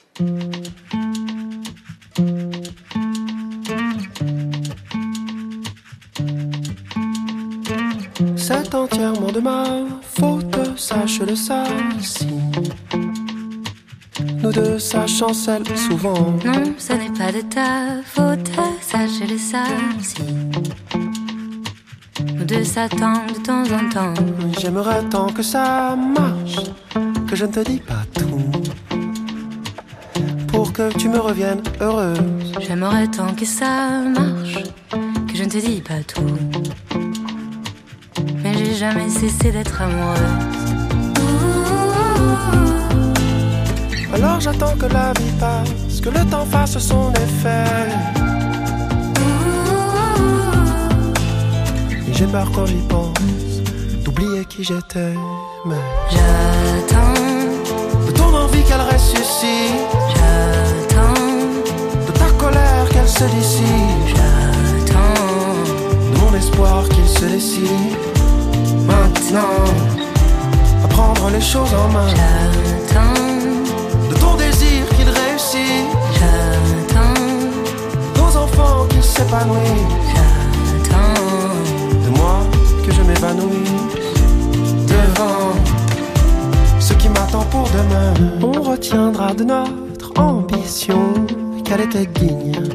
[8.36, 9.64] C'est entièrement de ma
[10.78, 11.64] sache-le ça.
[12.00, 12.26] Si
[14.42, 16.32] nous deux, ça chancelle souvent.
[16.44, 19.64] Non, ce n'est pas de ta faute, sache-le ça.
[20.00, 20.22] Si
[22.34, 24.14] nous deux, ça tombe de temps en temps.
[24.58, 26.70] J'aimerais tant que ça marche,
[27.28, 28.62] que je ne te dis pas tout.
[30.46, 32.52] Pour que tu me reviennes heureuse.
[32.60, 34.62] J'aimerais tant que ça marche,
[35.28, 36.38] que je ne te dis pas tout
[38.42, 40.67] mais j'ai jamais cessé d'être amoureuse.
[44.14, 47.88] Alors j'attends que la vie passe, que le temps fasse son effet.
[52.08, 53.12] Et j'ai peur quand j'y pense,
[54.04, 55.14] d'oublier qui j'étais.
[55.66, 55.76] Mais
[56.10, 57.14] j'attends
[58.06, 59.86] de ton envie qu'elle ressuscite.
[60.14, 61.22] J'attends
[62.06, 64.06] De ta colère qu'elle se dissipe.
[64.14, 67.96] J'attends De mon espoir qu'il se décide.
[68.86, 69.64] Maintenant,
[70.98, 72.08] prendre les choses en main.
[72.18, 73.22] J'attends
[74.10, 75.86] De ton désir qu'il réussit.
[76.18, 77.22] J'attends
[78.18, 79.96] Nos enfants qu'ils s'épanouissent.
[80.12, 81.24] J'attends
[82.04, 82.36] De moi
[82.84, 84.10] que je m'évanouisse.
[84.92, 85.52] Devant
[86.80, 88.12] ce qui m'attend pour demain.
[88.42, 91.02] On retiendra de notre ambition
[91.64, 92.70] qu'elle était digne.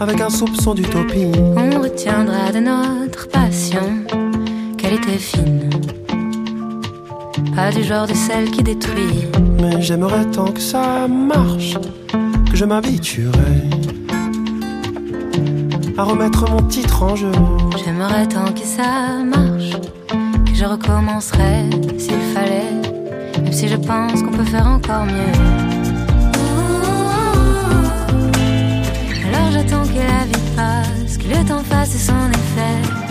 [0.00, 1.32] Avec un soupçon d'utopie.
[1.56, 3.86] On retiendra de notre passion
[4.78, 5.70] qu'elle était fine.
[7.56, 9.24] Pas du genre de celle qui détruit.
[9.62, 11.78] Mais j'aimerais tant que ça marche
[12.50, 13.62] que je m'habituerais
[15.96, 17.32] à remettre mon titre en jeu.
[17.82, 19.72] J'aimerais tant que ça marche
[20.44, 21.64] que je recommencerais
[21.96, 23.40] s'il fallait.
[23.42, 25.32] Même si je pense qu'on peut faire encore mieux.
[29.28, 33.05] Alors j'attends que la vie passe, que le temps fasse son effet.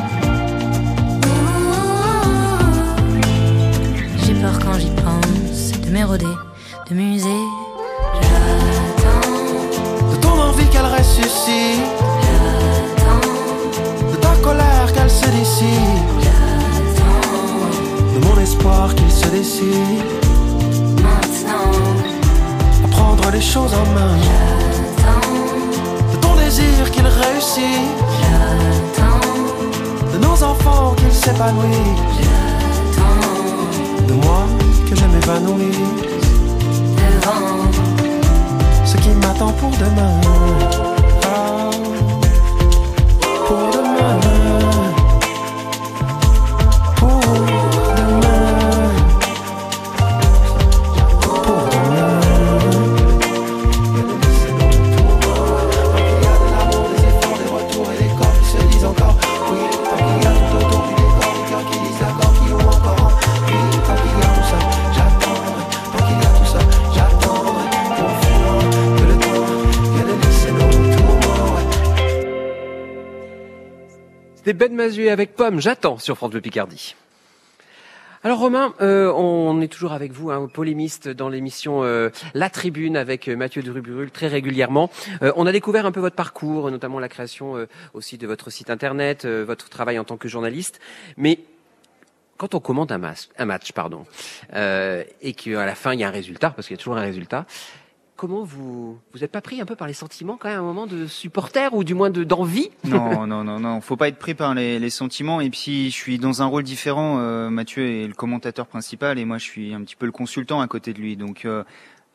[4.41, 6.35] Peur quand j'y pense de m'éroder,
[6.89, 7.41] de muser.
[8.21, 11.81] J'attends, De ton envie qu'elle ressuscite.
[14.11, 16.21] De ta colère qu'elle se dissipe.
[18.13, 20.03] De mon espoir qu'il se décide.
[21.07, 21.71] maintenant,
[22.83, 24.15] À prendre les choses en main.
[26.13, 27.85] De ton désir qu'il réussit.
[30.13, 32.34] De nos enfants qu'ils s'épanouissent.
[36.97, 37.71] Devant.
[38.85, 40.94] Ce qui m'attend pour demain.
[74.75, 76.95] Mazuet avec Pomme, j'attends sur France Bleu Picardie.
[78.25, 82.97] Alors Romain, euh, on est toujours avec vous, hein, polémiste dans l'émission euh, La Tribune
[82.97, 84.89] avec euh, Mathieu Druburul très régulièrement.
[85.21, 89.27] On a découvert un peu votre parcours, notamment la création aussi de votre site internet,
[89.27, 90.79] votre travail en tant que journaliste.
[91.17, 91.39] Mais
[92.37, 94.05] quand on commente un, match, un match, pardon,
[94.51, 97.01] et qu'à la fin il y a un résultat, parce qu'il y a toujours un
[97.01, 97.45] résultat,
[98.15, 100.65] comment vous vous êtes pas pris un peu par les sentiments quand même à un
[100.65, 102.69] moment de supporter ou du moins de d'envie?
[102.85, 103.81] Non, non, non, non.
[103.81, 105.41] Faut pas être pris par les, les sentiments.
[105.41, 107.17] Et puis, je suis dans un rôle différent.
[107.19, 110.61] Euh, Mathieu est le commentateur principal et moi, je suis un petit peu le consultant
[110.61, 111.17] à côté de lui.
[111.17, 111.63] Donc, euh,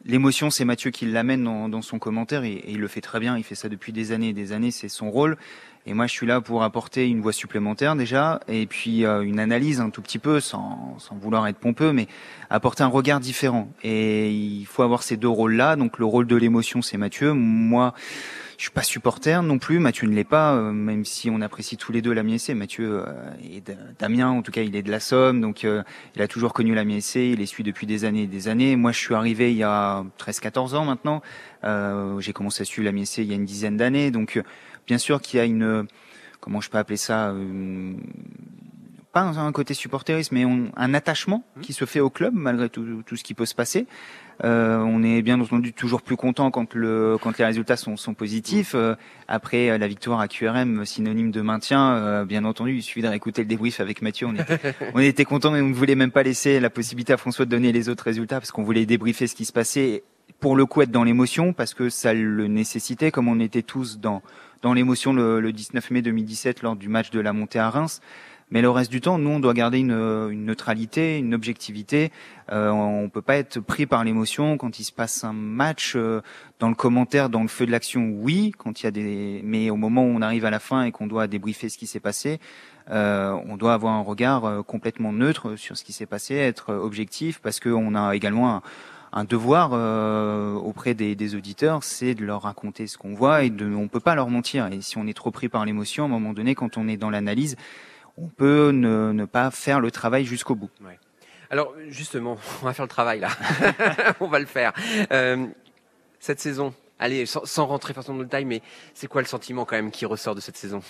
[0.04, 3.36] l'émotion, c'est Mathieu qui l'amène dans, dans son commentaire et, il le fait très bien.
[3.36, 4.70] Il fait ça depuis des années et des années.
[4.70, 5.36] C'est son rôle.
[5.86, 9.40] Et moi, je suis là pour apporter une voix supplémentaire déjà, et puis euh, une
[9.40, 12.06] analyse un tout petit peu, sans, sans vouloir être pompeux, mais
[12.50, 13.72] apporter un regard différent.
[13.82, 15.76] Et il faut avoir ces deux rôles-là.
[15.76, 17.32] Donc le rôle de l'émotion, c'est Mathieu.
[17.32, 17.94] Moi,
[18.60, 19.78] je suis pas supporter non plus.
[19.78, 22.50] Mathieu ne l'est pas, euh, même si on apprécie tous les deux la MSC.
[22.50, 25.82] Mathieu euh, est d- d'Amiens, en tout cas, il est de la Somme, donc euh,
[26.14, 27.16] il a toujours connu la MSC.
[27.16, 28.76] Il les suit depuis des années et des années.
[28.76, 31.22] Moi, je suis arrivé il y a 13-14 ans maintenant.
[31.64, 34.42] Euh, J'ai commencé à suivre la MSC il y a une dizaine d'années, donc euh,
[34.86, 35.86] bien sûr qu'il y a une
[36.40, 37.94] comment je peux appeler ça euh,
[39.12, 42.68] pas un, un côté supporterisme, mais on- un attachement qui se fait au club malgré
[42.68, 43.86] tout, tout ce qui peut se passer.
[44.44, 48.14] Euh, on est bien entendu toujours plus content quand le quand les résultats sont, sont
[48.14, 48.74] positifs.
[48.74, 48.94] Euh,
[49.28, 53.08] après euh, la victoire à QRM, synonyme de maintien, euh, bien entendu, il suffit de
[53.08, 54.26] réécouter le débrief avec Mathieu.
[54.26, 54.60] On était,
[54.94, 57.50] on était content, mais on ne voulait même pas laisser la possibilité à François de
[57.50, 60.04] donner les autres résultats parce qu'on voulait débriefer ce qui se passait.
[60.38, 63.98] Pour le coup, être dans l'émotion parce que ça le nécessitait, comme on était tous
[63.98, 64.22] dans
[64.62, 68.00] dans l'émotion le, le 19 mai 2017 lors du match de la montée à Reims.
[68.50, 69.92] Mais le reste du temps, nous, on doit garder une,
[70.30, 72.10] une neutralité, une objectivité.
[72.50, 76.20] Euh, on peut pas être pris par l'émotion quand il se passe un match euh,
[76.58, 78.10] dans le commentaire, dans le feu de l'action.
[78.10, 80.82] Oui, quand il y a des, mais au moment où on arrive à la fin
[80.82, 82.40] et qu'on doit débriefer ce qui s'est passé,
[82.90, 86.74] euh, on doit avoir un regard euh, complètement neutre sur ce qui s'est passé, être
[86.74, 88.62] objectif, parce qu'on a également un,
[89.12, 93.50] un devoir euh, auprès des, des auditeurs, c'est de leur raconter ce qu'on voit et
[93.50, 94.66] de, on peut pas leur mentir.
[94.72, 96.96] Et si on est trop pris par l'émotion, à un moment donné, quand on est
[96.96, 97.56] dans l'analyse,
[98.20, 100.70] on peut ne, ne pas faire le travail jusqu'au bout.
[101.50, 103.30] Alors justement, on va faire le travail là.
[104.20, 104.72] on va le faire.
[105.10, 105.46] Euh,
[106.20, 108.62] cette saison, allez, sans, sans rentrer façon dans le détail, mais
[108.94, 110.82] c'est quoi le sentiment quand même qui ressort de cette saison?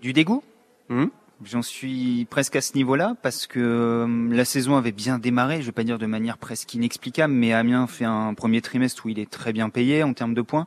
[0.00, 0.42] Du dégoût?
[0.88, 1.06] Hmm?
[1.44, 5.66] J'en suis presque à ce niveau-là parce que euh, la saison avait bien démarré, je
[5.66, 9.18] vais pas dire de manière presque inexplicable, mais Amiens fait un premier trimestre où il
[9.18, 10.66] est très bien payé en termes de points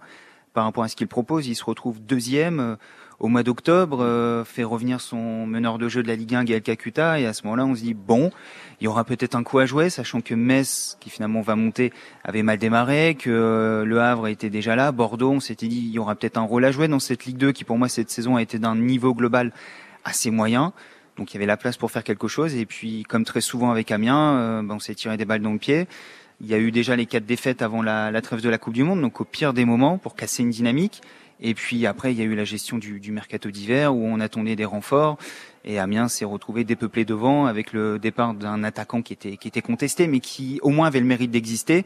[0.54, 1.48] par rapport à ce qu'il propose.
[1.48, 2.76] Il se retrouve deuxième euh,
[3.20, 6.61] au mois d'octobre, euh, fait revenir son meneur de jeu de la Ligue 1, Gaël
[6.61, 8.32] Kakuta, et à ce moment-là, on se dit bon,
[8.80, 11.91] il y aura peut-être un coup à jouer, sachant que Metz, qui finalement va monter,
[12.24, 15.91] avait mal démarré, que euh, Le Havre était déjà là, Bordeaux, on s'était dit il
[15.91, 18.11] y aura peut-être un rôle à jouer dans cette Ligue 2 qui pour moi cette
[18.11, 19.51] saison a été d'un niveau global
[20.03, 20.74] assez moyen.
[21.18, 22.55] Donc il y avait la place pour faire quelque chose.
[22.55, 25.53] Et puis, comme très souvent avec Amiens, euh, ben, on s'est tiré des balles dans
[25.53, 25.88] le pied.
[26.39, 28.76] Il y a eu déjà les quatre défaites avant la, la trêve de la Coupe
[28.76, 31.01] du Monde, donc au pire des moments pour casser une dynamique.
[31.39, 34.55] Et puis après, il y a eu la gestion du, mercato d'hiver où on attendait
[34.55, 35.17] des renforts.
[35.65, 40.19] Et Amiens s'est retrouvé dépeuplé devant avec le départ d'un attaquant qui était, contesté, mais
[40.19, 41.85] qui au moins avait le mérite d'exister.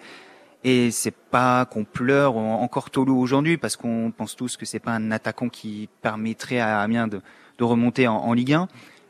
[0.64, 4.92] Et c'est pas qu'on pleure encore Tolu aujourd'hui parce qu'on pense tous que c'est pas
[4.92, 7.22] un attaquant qui permettrait à Amiens de,
[7.60, 8.68] remonter en, Ligue 1.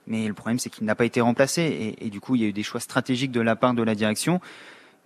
[0.08, 1.96] Mais le problème, c'est qu'il n'a pas été remplacé.
[2.00, 3.96] Et, du coup, il y a eu des choix stratégiques de la part de la
[3.96, 4.42] direction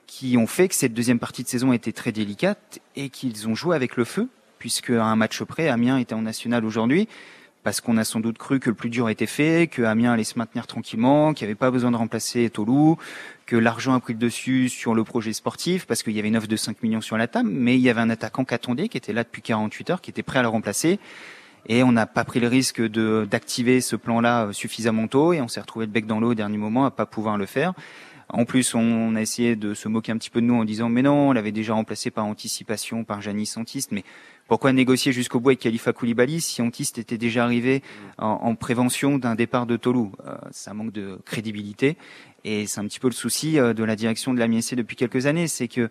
[0.08, 3.56] qui ont fait que cette deuxième partie de saison était très délicate et qu'ils ont
[3.56, 4.30] joué avec le feu,
[4.60, 7.08] puisque à un match près, Amiens était en national aujourd'hui,
[7.64, 10.24] parce qu'on a sans doute cru que le plus dur était fait, que Amiens allait
[10.24, 12.98] se maintenir tranquillement, qu'il n'y avait pas besoin de remplacer Tolou,
[13.48, 16.38] que l'argent a pris le dessus sur le projet sportif, parce qu'il y avait une
[16.38, 18.98] offre de 5 millions sur la table, mais il y avait un attaquant qu'attendait, qui
[18.98, 21.00] était là depuis 48 heures, qui était prêt à le remplacer.
[21.68, 25.48] Et on n'a pas pris le risque de d'activer ce plan-là suffisamment tôt, et on
[25.48, 27.74] s'est retrouvé le bec dans l'eau au dernier moment à pas pouvoir le faire.
[28.30, 30.90] En plus, on a essayé de se moquer un petit peu de nous en disant
[30.90, 34.04] mais non, on l'avait déjà remplacé par anticipation par Janis Santiste, mais
[34.48, 37.82] pourquoi négocier jusqu'au bout avec Khalifa Koulibaly si Antiste était déjà arrivé
[38.18, 40.12] en, en prévention d'un départ de Tolou?
[40.26, 41.98] Euh, Ça manque de crédibilité
[42.44, 44.96] et c'est un petit peu le souci euh, de la direction de la MSC depuis
[44.96, 45.90] quelques années, c'est que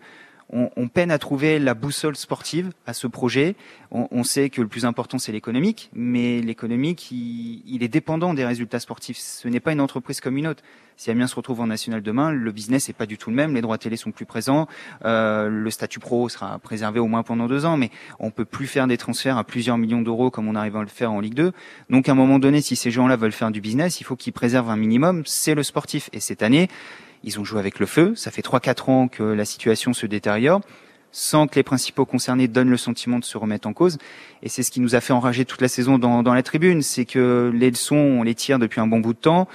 [0.51, 3.55] on, on, peine à trouver la boussole sportive à ce projet.
[3.91, 8.33] On, on sait que le plus important c'est l'économique, mais l'économique il, il, est dépendant
[8.33, 9.17] des résultats sportifs.
[9.17, 10.63] Ce n'est pas une entreprise comme une autre.
[10.97, 13.53] Si Amiens se retrouve en national demain, le business n'est pas du tout le même.
[13.53, 14.67] Les droits télé sont plus présents,
[15.03, 17.89] euh, le statut pro sera préservé au moins pendant deux ans, mais
[18.19, 20.87] on peut plus faire des transferts à plusieurs millions d'euros comme on arrive à le
[20.87, 21.51] faire en Ligue 2.
[21.89, 24.33] Donc à un moment donné, si ces gens-là veulent faire du business, il faut qu'ils
[24.33, 25.23] préservent un minimum.
[25.25, 26.09] C'est le sportif.
[26.13, 26.69] Et cette année,
[27.25, 28.13] ils ont joué avec le feu.
[28.15, 30.61] Ça fait 3-4 ans que la situation se détériore
[31.11, 33.97] sans que les principaux concernés donnent le sentiment de se remettre en cause.
[34.43, 36.81] Et c'est ce qui nous a fait enrager toute la saison dans, dans la tribune.
[36.81, 39.47] C'est que les leçons, on les tire depuis un bon bout de temps.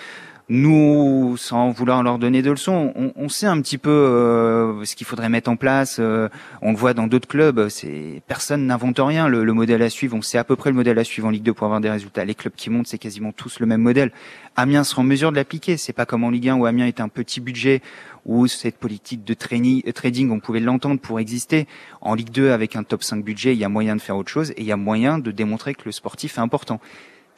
[0.53, 4.97] Nous, sans vouloir leur donner de leçons, on, on sait un petit peu euh, ce
[4.97, 5.99] qu'il faudrait mettre en place.
[6.01, 6.29] Euh,
[6.61, 7.69] on le voit dans d'autres clubs.
[7.69, 9.29] C'est personne n'invente rien.
[9.29, 11.31] Le, le, modèle à suivre, on sait à peu près le modèle à suivre en
[11.31, 12.25] Ligue 2 pour avoir des résultats.
[12.25, 14.11] Les clubs qui montent, c'est quasiment tous le même modèle.
[14.57, 15.77] Amiens sera en mesure de l'appliquer.
[15.77, 17.81] C'est pas comme en Ligue 1 où Amiens est un petit budget
[18.27, 21.69] où cette politique de trading, on pouvait l'entendre pour exister.
[22.01, 24.33] En Ligue 2, avec un top 5 budget, il y a moyen de faire autre
[24.33, 26.81] chose et il y a moyen de démontrer que le sportif est important.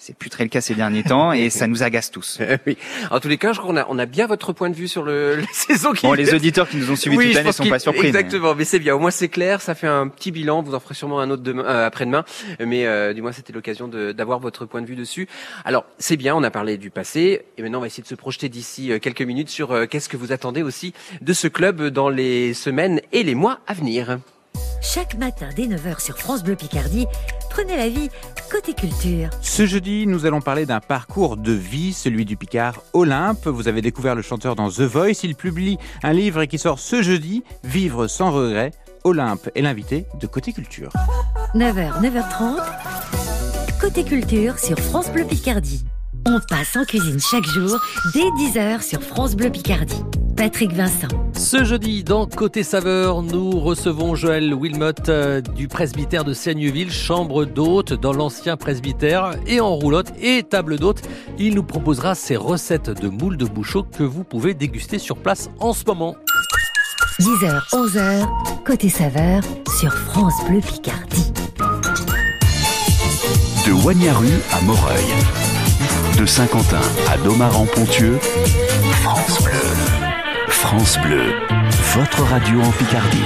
[0.05, 2.40] C'est plus très le cas ces derniers temps et ça nous agace tous.
[2.66, 2.76] oui.
[3.12, 4.88] En tous les cas, je crois qu'on a, on a bien votre point de vue
[4.88, 7.53] sur le, la saison qui Bon, les auditeurs qui nous ont suivis oui, toute l'année
[7.53, 8.09] sont pas surpris.
[8.09, 8.96] Exactement, mais, mais c'est bien.
[8.96, 10.61] Au moins c'est clair, ça fait un petit bilan.
[10.61, 12.24] Vous en ferez sûrement un autre demain, euh, après-demain,
[12.59, 15.28] mais euh, du moins c'était l'occasion d'avoir votre point de vue dessus.
[15.64, 18.16] Alors c'est bien, on a parlé du passé et maintenant on va essayer de se
[18.16, 21.80] projeter d'ici euh, quelques minutes sur euh, qu'est-ce que vous attendez aussi de ce club
[21.80, 24.18] dans les semaines et les mois à venir.
[24.80, 27.07] Chaque matin dès 9h sur France Bleu Picardie,
[27.50, 28.11] prenez la vie
[28.50, 29.30] côté culture.
[29.40, 33.46] Ce jeudi, nous allons parler d'un parcours de vie, celui du Picard Olympe.
[33.46, 35.22] Vous avez découvert le chanteur dans The Voice.
[35.22, 38.72] Il publie un livre qui sort ce jeudi, Vivre sans regret.
[39.05, 40.90] Olympe est l'invité de Côté Culture.
[41.55, 42.61] 9h, 9h30,
[43.80, 45.84] Côté Culture sur France Bleu Picardie.
[46.26, 47.80] On passe en cuisine chaque jour
[48.14, 50.05] dès 10h sur France Bleu Picardie.
[50.43, 51.07] Patrick Vincent.
[51.34, 57.45] Ce jeudi, dans Côté Saveur, nous recevons Joël Wilmot euh, du presbytère de Seigneville, chambre
[57.45, 61.03] d'hôte dans l'ancien presbytère et en roulotte et table d'hôte.
[61.38, 65.49] Il nous proposera ses recettes de moules de bouchot que vous pouvez déguster sur place
[65.61, 66.16] en ce moment.
[67.20, 68.26] 10h, 11h,
[68.64, 69.45] Côté Saveur
[69.78, 71.32] sur France Bleu Picardie.
[73.64, 75.05] De Wagnaru à Moreuil.
[76.18, 78.18] De Saint-Quentin à Domaran-Pontieux.
[79.05, 80.01] France Bleu.
[80.63, 81.25] France Bleu,
[81.93, 83.19] votre radio en Picardie.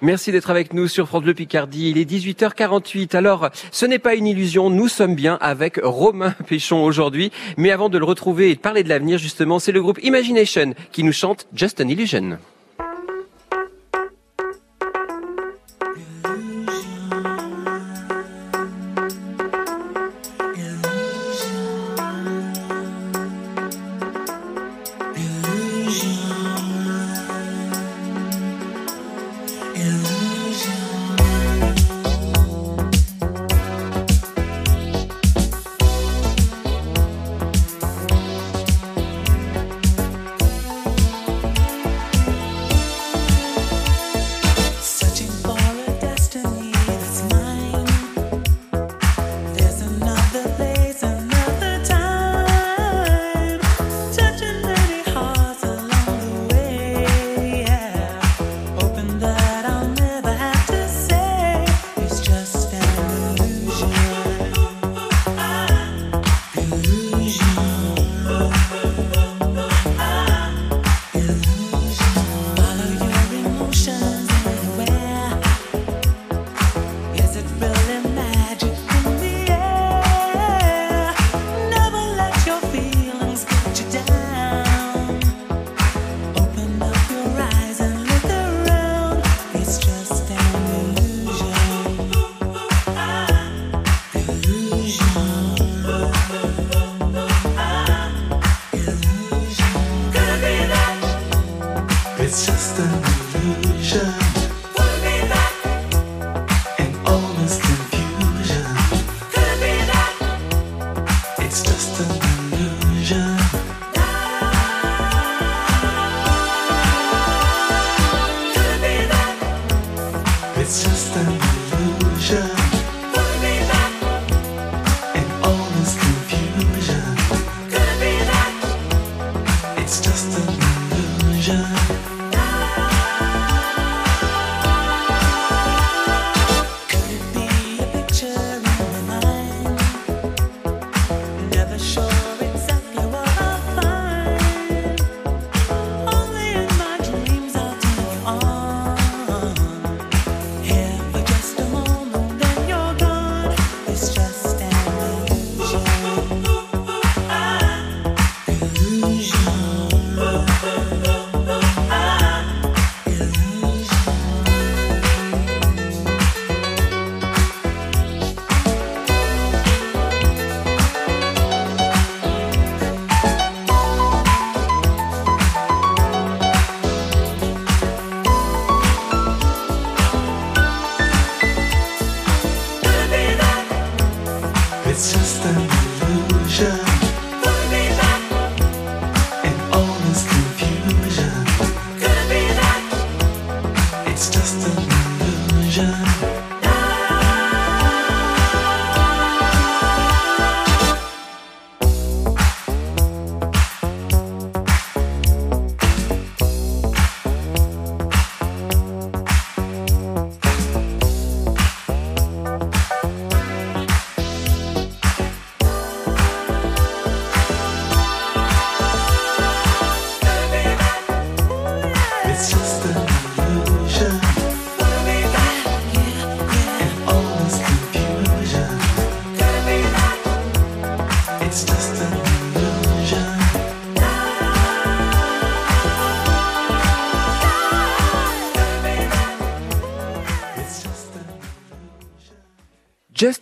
[0.00, 1.90] Merci d'être avec nous sur France Bleu Picardie.
[1.90, 3.16] Il est 18h48.
[3.16, 4.68] Alors, ce n'est pas une illusion.
[4.68, 7.30] Nous sommes bien avec Romain Péchon aujourd'hui.
[7.56, 10.74] Mais avant de le retrouver et de parler de l'avenir, justement, c'est le groupe Imagination
[10.90, 12.38] qui nous chante Just an Illusion.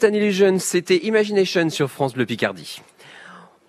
[0.00, 2.80] Just an Illusion, c'était Imagination sur France Bleu Picardie.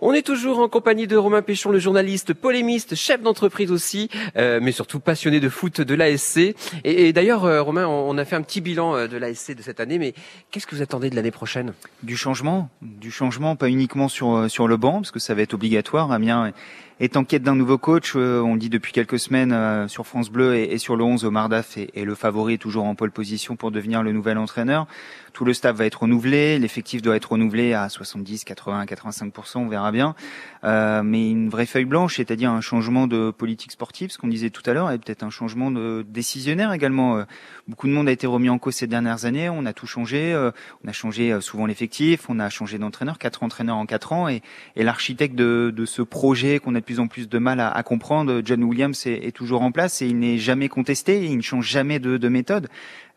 [0.04, 4.60] On est toujours en compagnie de Romain Péchon, le journaliste, polémiste, chef d'entreprise aussi, euh,
[4.60, 6.38] mais surtout passionné de foot de l'ASC.
[6.38, 9.62] Et, et d'ailleurs, euh, Romain, on, a fait un petit bilan euh, de l'ASC de
[9.62, 10.16] cette année, mais
[10.50, 11.74] qu'est-ce que vous attendez de l'année prochaine?
[12.02, 15.44] Du changement, du changement, pas uniquement sur euh, sur le banc, parce que ça va
[15.44, 16.12] être obligatoire.
[16.12, 16.52] Amiens
[17.00, 18.16] est en quête d'un nouveau coach.
[18.16, 21.78] on dit depuis quelques semaines sur France Bleu et, et sur le 11, Omar Daf
[21.78, 24.88] est, est le favori, toujours en pole position pour devenir le nouvel entraîneur.
[25.34, 29.68] Tout le staff va être renouvelé, l'effectif doit être renouvelé à 70, 80, 85% on
[29.68, 30.16] verra bien.
[30.64, 34.50] Euh, mais une vraie feuille blanche, c'est-à-dire un changement de politique sportive, ce qu'on disait
[34.50, 37.18] tout à l'heure, et peut-être un changement de décisionnaire également.
[37.18, 37.24] Euh,
[37.72, 39.48] Beaucoup de monde a été remis en cause ces dernières années.
[39.48, 40.34] On a tout changé.
[40.34, 40.52] euh,
[40.84, 42.30] On a changé euh, souvent l'effectif.
[42.30, 44.28] On a changé d'entraîneur, quatre entraîneurs en quatre ans.
[44.28, 44.42] Et,
[44.76, 48.62] l'architecte de, ce projet qu'on a de plus en plus de mal à, comprendre, John
[48.64, 51.24] Williams, est, toujours en place et il n'est jamais contesté.
[51.24, 52.68] Il ne change jamais de méthode.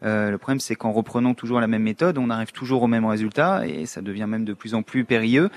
[0.05, 3.07] Euh, le problème, c'est qu'en reprenant toujours la même méthode, on arrive toujours au même
[3.07, 5.51] résultat et ça devient même de plus en plus périlleux.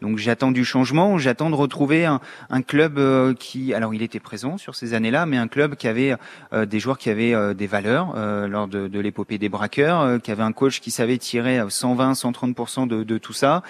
[0.00, 2.20] Donc j'attends du changement, j'attends de retrouver un,
[2.62, 6.14] club euh, qui, alors il était présent sur ces années-là, mais un club qui avait
[6.52, 8.14] euh, des joueurs qui avaient euh, des valeurs
[8.48, 12.86] lors de, l'épopée des braqueurs, qui avait un coach qui savait tirer à 120, 130%
[12.86, 13.62] de, de tout ça,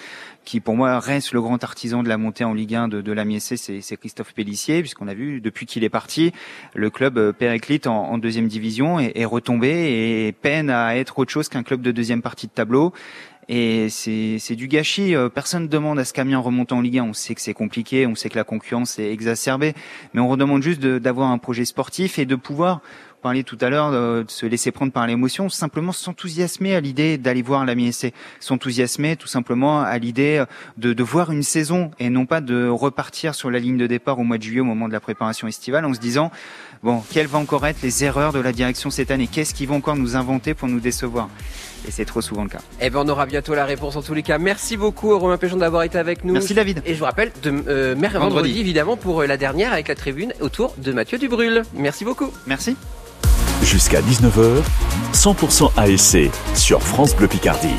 [0.43, 3.11] qui pour moi reste le grand artisan de la montée en Ligue 1 de, de
[3.11, 6.31] la MSC, c'est Christophe Pellissier, puisqu'on a vu depuis qu'il est parti,
[6.73, 11.63] le club périclite en, deuxième division est retombé et peine à être autre chose qu'un
[11.63, 12.93] club de deuxième partie de tableau.
[13.47, 15.15] Et c'est du gâchis.
[15.15, 17.03] Euh, Personne ne demande à ce qu'Amiens remonte en Ligue 1.
[17.03, 19.73] On sait que c'est compliqué, on sait que la concurrence est exacerbée,
[20.13, 22.81] mais on redemande juste d'avoir un projet sportif et de pouvoir
[23.21, 27.17] parliez tout à l'heure euh, de se laisser prendre par l'émotion, simplement s'enthousiasmer à l'idée
[27.17, 30.43] d'aller voir la MSC, s'enthousiasmer tout simplement à l'idée
[30.77, 34.19] de, de voir une saison et non pas de repartir sur la ligne de départ
[34.19, 36.29] au mois de juillet au moment de la préparation estivale en se disant
[36.83, 39.77] bon quelles vont encore être les erreurs de la direction cette année, qu'est-ce qu'ils vont
[39.77, 41.27] encore nous inventer pour nous décevoir?
[41.87, 42.59] Et c'est trop souvent le cas.
[42.81, 44.37] Eh ben, on aura bientôt la réponse en tous les cas.
[44.37, 46.33] Merci beaucoup, Romain Péchon, d'avoir été avec nous.
[46.33, 46.81] Merci, David.
[46.85, 48.35] Et je vous rappelle, de, euh, mer- vendredi.
[48.35, 48.59] Vendredi.
[48.59, 51.63] évidemment, pour euh, la dernière avec la tribune autour de Mathieu Dubrul.
[51.73, 52.31] Merci beaucoup.
[52.47, 52.75] Merci.
[53.63, 54.61] Jusqu'à 19h,
[55.13, 57.69] 100% ASC sur France Bleu Picardie.